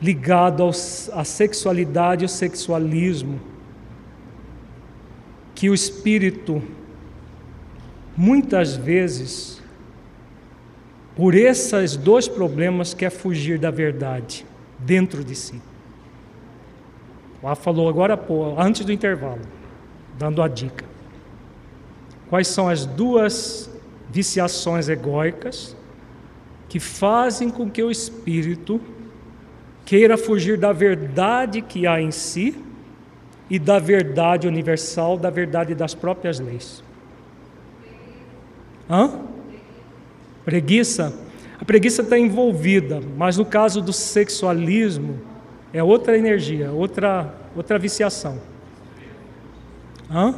[0.00, 3.40] ligados à sexualidade e ao sexualismo
[5.54, 6.62] que o espírito
[8.16, 9.57] muitas vezes
[11.18, 14.46] por esses dois problemas quer fugir da verdade
[14.78, 15.60] dentro de si.
[17.42, 18.16] Lá falou agora,
[18.56, 19.40] antes do intervalo,
[20.16, 20.84] dando a dica.
[22.28, 23.68] Quais são as duas
[24.08, 25.76] viciações egóicas
[26.68, 28.80] que fazem com que o espírito
[29.84, 32.54] queira fugir da verdade que há em si
[33.50, 36.80] e da verdade universal, da verdade das próprias leis?
[38.88, 39.36] Hã?
[40.48, 41.12] Preguiça,
[41.60, 45.20] a preguiça está envolvida, mas no caso do sexualismo,
[45.74, 48.38] é outra energia, outra, outra viciação.
[50.10, 50.34] Hã?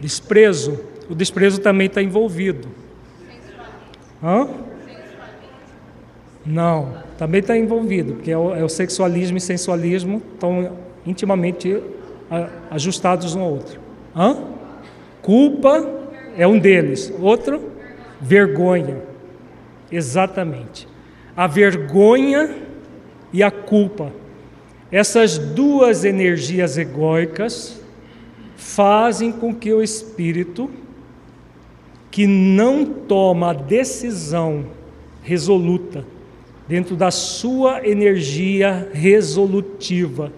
[0.00, 2.66] Desprezo, o desprezo também está envolvido.
[4.22, 4.48] Hã?
[6.46, 11.78] Não, também está envolvido, porque é o, é o, sexualismo e sensualismo estão intimamente
[12.70, 13.78] ajustados um ao outro.
[14.16, 14.34] Hã?
[15.20, 15.86] Culpa
[16.38, 17.73] é um deles, outro
[18.24, 19.02] vergonha.
[19.92, 20.88] Exatamente.
[21.36, 22.56] A vergonha
[23.32, 24.10] e a culpa.
[24.90, 27.80] Essas duas energias egóicas
[28.56, 30.70] fazem com que o espírito
[32.10, 34.64] que não toma a decisão
[35.22, 36.04] resoluta
[36.66, 40.32] dentro da sua energia resolutiva,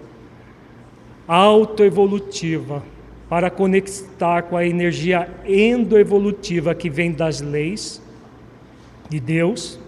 [1.28, 2.82] autoevolutiva,
[3.28, 8.01] para conectar com a energia endoevolutiva que vem das leis
[9.09, 9.78] de Deus,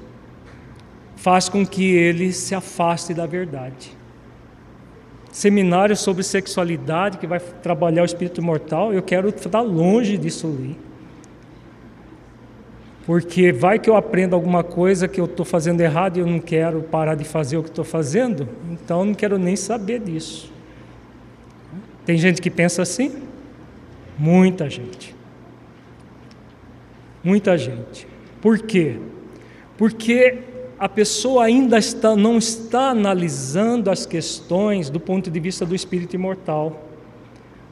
[1.16, 3.96] faz com que ele se afaste da verdade.
[5.30, 10.76] Seminário sobre sexualidade que vai trabalhar o espírito mortal, eu quero estar longe disso ali.
[13.06, 16.40] Porque vai que eu aprendo alguma coisa que eu estou fazendo errado e eu não
[16.40, 20.57] quero parar de fazer o que estou fazendo, então eu não quero nem saber disso.
[22.08, 23.20] Tem gente que pensa assim?
[24.18, 25.14] Muita gente.
[27.22, 28.08] Muita gente.
[28.40, 28.98] Por quê?
[29.76, 30.38] Porque
[30.78, 36.16] a pessoa ainda está, não está analisando as questões do ponto de vista do espírito
[36.16, 36.88] imortal,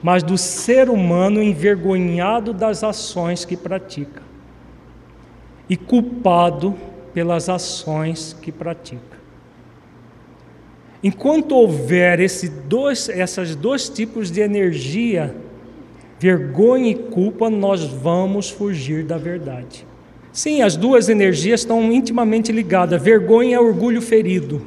[0.03, 4.21] mas do ser humano envergonhado das ações que pratica
[5.67, 6.77] e culpado
[7.15, 9.16] pelas ações que pratica.
[11.03, 15.35] Enquanto houver esse dois, essas dois tipos de energia
[16.19, 19.87] vergonha e culpa, nós vamos fugir da verdade.
[20.33, 23.01] Sim, as duas energias estão intimamente ligadas.
[23.03, 24.63] Vergonha é orgulho ferido,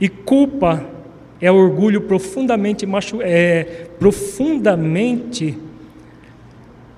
[0.00, 0.84] e culpa
[1.40, 5.56] é orgulho profundamente, machu é, profundamente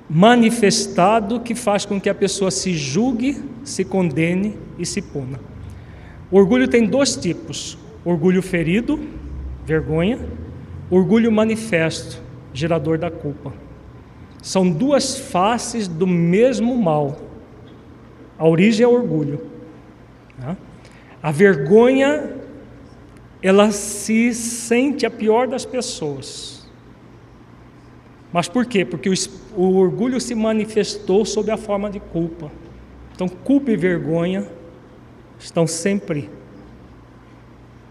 [0.08, 5.40] manifestado que faz com que a pessoa se julgue, se condene e se puna.
[6.30, 8.98] O orgulho tem dois tipos: orgulho ferido,
[9.64, 10.18] vergonha,
[10.90, 12.20] orgulho manifesto,
[12.52, 13.52] gerador da culpa.
[14.42, 17.18] São duas faces do mesmo mal.
[18.38, 19.40] A origem é o orgulho.
[20.38, 20.56] Né?
[21.22, 22.38] A vergonha,
[23.40, 26.68] ela se sente a pior das pessoas.
[28.32, 28.84] Mas por quê?
[28.84, 29.14] Porque o,
[29.56, 32.50] o orgulho se manifestou sob a forma de culpa.
[33.14, 34.48] Então, culpa e vergonha
[35.38, 36.28] estão sempre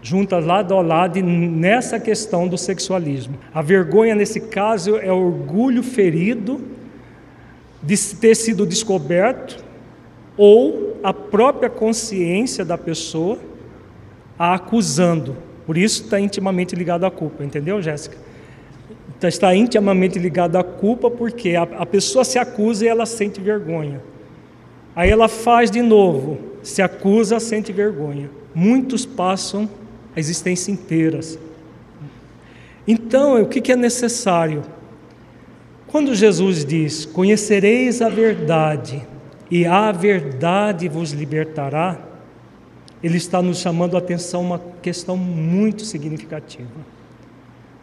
[0.02, 3.38] juntas lado ao lado nessa questão do sexualismo.
[3.54, 6.60] A vergonha, nesse caso, é orgulho ferido
[7.80, 9.64] de ter sido descoberto
[10.36, 13.38] ou a própria consciência da pessoa
[14.36, 15.36] a acusando.
[15.64, 18.16] Por isso está intimamente ligado à culpa, entendeu, Jéssica?
[19.16, 23.40] Então, está intimamente ligado à culpa porque a, a pessoa se acusa e ela sente
[23.40, 24.02] vergonha.
[24.96, 28.28] Aí ela faz de novo, se acusa, sente vergonha.
[28.52, 29.68] Muitos passam
[30.14, 31.20] a existência inteira.
[32.86, 34.62] Então, o que é necessário?
[35.86, 39.06] Quando Jesus diz: Conhecereis a verdade,
[39.50, 41.98] e a verdade vos libertará,
[43.02, 46.70] ele está nos chamando a atenção uma questão muito significativa.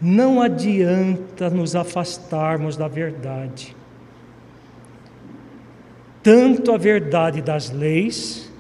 [0.02, 3.76] Não adianta nos afastarmos da verdade.
[6.24, 8.52] Tanto a verdade das leis,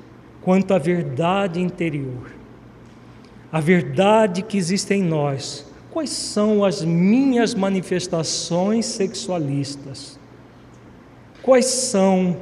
[0.41, 2.39] quanto a verdade interior.
[3.52, 5.66] A verdade que existe em nós.
[5.92, 10.20] Quais são as minhas manifestações sexualistas?
[11.42, 12.38] Quais são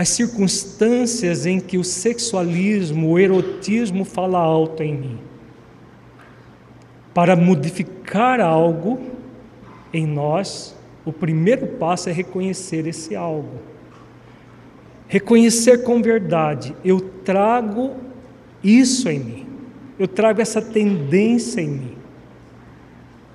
[0.00, 5.18] as circunstâncias em que o sexualismo, o erotismo fala alto em mim.
[7.12, 8.98] Para modificar algo
[9.92, 10.74] em nós,
[11.04, 13.58] o primeiro passo é reconhecer esse algo.
[15.06, 17.96] Reconhecer com verdade, eu trago
[18.62, 19.46] isso em mim,
[19.98, 21.96] eu trago essa tendência em mim.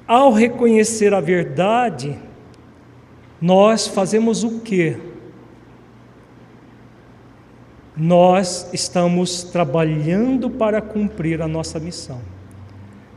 [0.08, 2.16] Ao reconhecer a verdade,
[3.42, 4.98] nós fazemos o que?
[7.98, 12.20] nós estamos trabalhando para cumprir a nossa missão.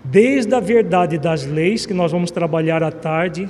[0.04, 3.48] Desde a verdade das leis, que nós vamos trabalhar à tarde,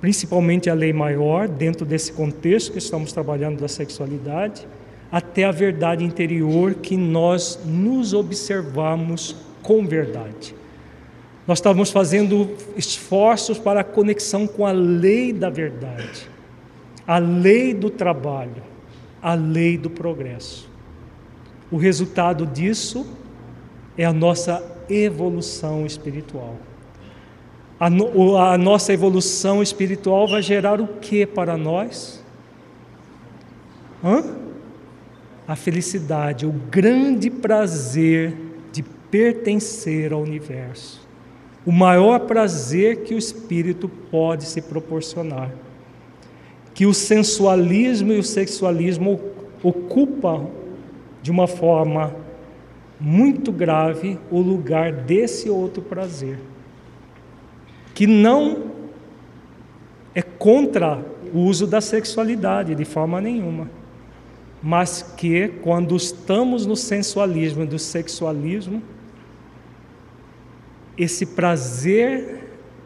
[0.00, 4.66] principalmente a lei maior, dentro desse contexto que estamos trabalhando da sexualidade,
[5.10, 10.54] até a verdade interior que nós nos observamos com verdade.
[11.46, 16.28] Nós estamos fazendo esforços para a conexão com a lei da verdade,
[17.06, 18.76] a lei do trabalho
[19.26, 20.68] a lei do progresso.
[21.68, 23.04] O resultado disso
[23.98, 26.54] é a nossa evolução espiritual.
[27.80, 32.24] A, no, a, nossa evolução espiritual vai gerar o que para nós?
[34.04, 34.45] Hã?
[35.46, 38.34] A felicidade, o grande prazer
[38.72, 41.06] de pertencer ao universo.
[41.64, 45.50] O maior prazer que o espírito pode se proporcionar.
[46.74, 49.20] Que o sensualismo e o sexualismo
[49.62, 50.48] ocupam
[51.22, 52.14] de uma forma
[53.00, 56.38] muito grave o lugar desse outro prazer,
[57.94, 58.70] que não
[60.14, 61.04] é contra
[61.34, 63.68] o uso da sexualidade de forma nenhuma,
[64.62, 68.82] mas que quando estamos no sensualismo e do sexualismo,
[70.96, 72.44] esse prazer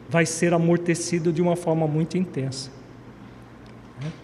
[0.09, 2.81] vai ser amortecido de uma forma muito intensa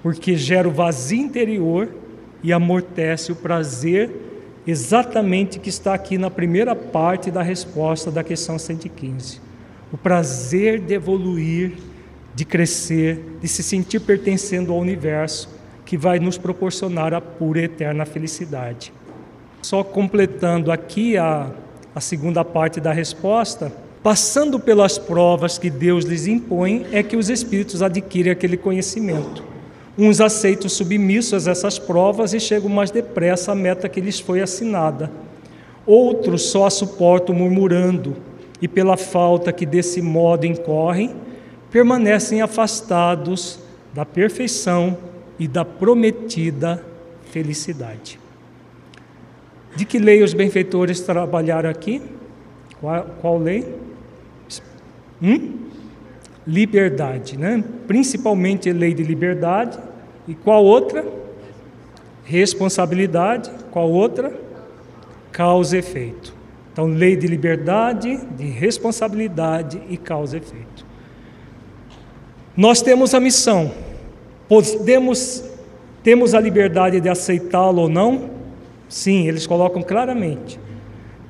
[0.01, 1.89] porque gera o vazio interior
[2.43, 4.09] e amortece o prazer,
[4.65, 9.41] exatamente que está aqui na primeira parte da resposta da questão 115.
[9.91, 11.73] O prazer de evoluir,
[12.35, 15.49] de crescer, de se sentir pertencendo ao universo,
[15.87, 18.91] que vai nos proporcionar a pura e eterna felicidade.
[19.61, 21.49] Só completando aqui a,
[21.95, 23.71] a segunda parte da resposta,
[24.03, 29.41] passando pelas provas que Deus lhes impõe, é que os espíritos adquirem aquele conhecimento.
[29.97, 34.41] Uns aceitam submissos a essas provas e chegam mais depressa à meta que lhes foi
[34.41, 35.09] assinada.
[35.85, 38.17] Outros só a suportam murmurando
[38.61, 41.15] e, pela falta que desse modo incorrem,
[41.71, 43.57] permanecem afastados
[43.93, 44.97] da perfeição
[45.39, 46.83] e da prometida
[47.31, 48.19] felicidade.
[49.75, 52.01] De que lei os benfeitores trabalharam aqui?
[52.79, 53.75] Qual, qual lei?
[55.21, 55.67] Hum?
[56.47, 57.61] liberdade, né?
[57.85, 59.77] principalmente lei de liberdade.
[60.27, 61.05] E qual outra?
[62.23, 63.51] Responsabilidade.
[63.69, 64.33] Qual outra?
[65.31, 66.33] Causa e efeito.
[66.71, 70.85] Então, lei de liberdade, de responsabilidade e causa e efeito.
[72.55, 73.71] Nós temos a missão.
[74.47, 75.43] Podemos
[76.07, 78.29] temos a liberdade de aceitá-lo ou não?
[78.87, 80.57] Sim, eles colocam claramente.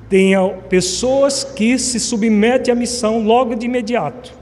[0.08, 0.34] Tem
[0.68, 4.32] pessoas que se submetem à missão logo de imediato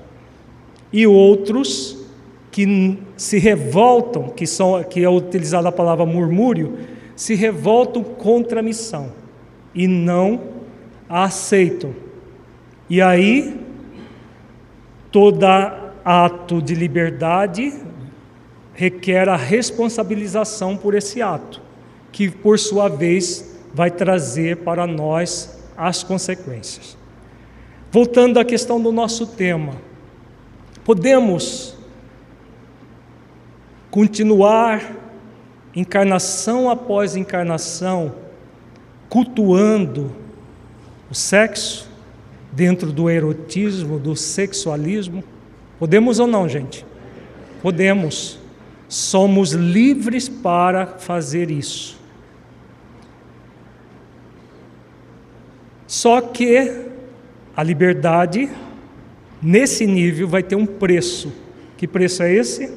[0.92, 2.04] e outros
[2.52, 6.80] que se revoltam, que, são, que é utilizada a palavra murmúrio,
[7.16, 9.12] se revoltam contra a missão
[9.74, 10.40] e não
[11.08, 11.94] a aceitam.
[12.90, 13.58] E aí,
[15.10, 15.44] todo
[16.04, 17.85] ato de liberdade
[18.76, 21.60] requer a responsabilização por esse ato,
[22.12, 26.96] que por sua vez vai trazer para nós as consequências.
[27.90, 29.74] Voltando à questão do nosso tema,
[30.86, 31.76] Podemos
[33.90, 34.94] continuar
[35.74, 38.14] encarnação após encarnação,
[39.08, 40.12] cultuando
[41.10, 41.90] o sexo,
[42.52, 45.24] dentro do erotismo, do sexualismo.
[45.76, 46.86] Podemos ou não, gente?
[47.60, 48.38] Podemos.
[48.88, 51.98] Somos livres para fazer isso.
[55.86, 56.86] Só que
[57.56, 58.50] a liberdade,
[59.40, 61.32] nesse nível, vai ter um preço.
[61.76, 62.72] Que preço é esse?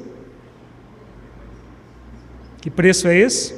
[2.60, 3.54] Que preço é esse?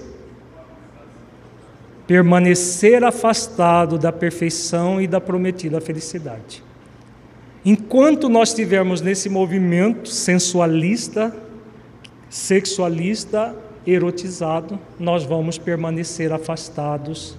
[2.07, 6.63] Permanecer afastado da perfeição e da prometida felicidade.
[7.65, 11.35] Enquanto nós estivermos nesse movimento sensualista,
[12.33, 13.55] sexualista,
[13.87, 17.37] erotizado, nós vamos permanecer afastados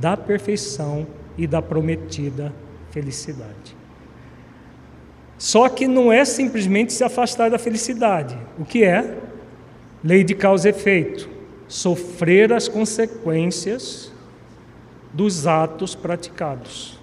[0.00, 1.06] da perfeição
[1.38, 2.52] e da prometida
[2.90, 3.76] felicidade.
[5.38, 8.36] Só que não é simplesmente se afastar da felicidade.
[8.58, 9.16] O que é?
[10.02, 11.30] Lei de causa e efeito.
[11.68, 14.10] Sofrer as consequências
[15.12, 16.98] dos atos praticados.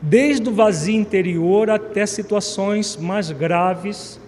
[0.00, 4.18] Desde o vazio interior até situações mais graves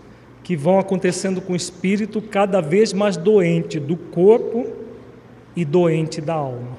[0.42, 4.66] que vão acontecendo com o espírito cada vez mais doente do corpo
[5.54, 6.78] e doente da alma.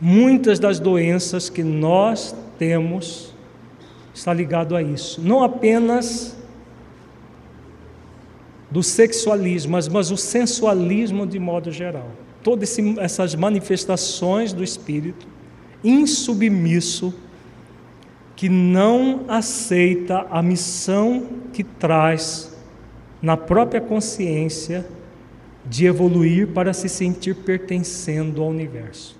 [0.00, 3.34] Muitas das doenças que nós temos
[4.14, 5.20] está ligado a isso.
[5.20, 6.36] Não apenas
[8.70, 12.10] do sexualismo, mas, mas o sensualismo de modo geral.
[12.42, 15.26] Todas essas manifestações do espírito
[15.82, 17.14] insubmisso
[18.36, 22.47] que não aceita a missão que traz
[23.20, 24.86] na própria consciência
[25.66, 29.17] de evoluir para se sentir pertencendo ao universo.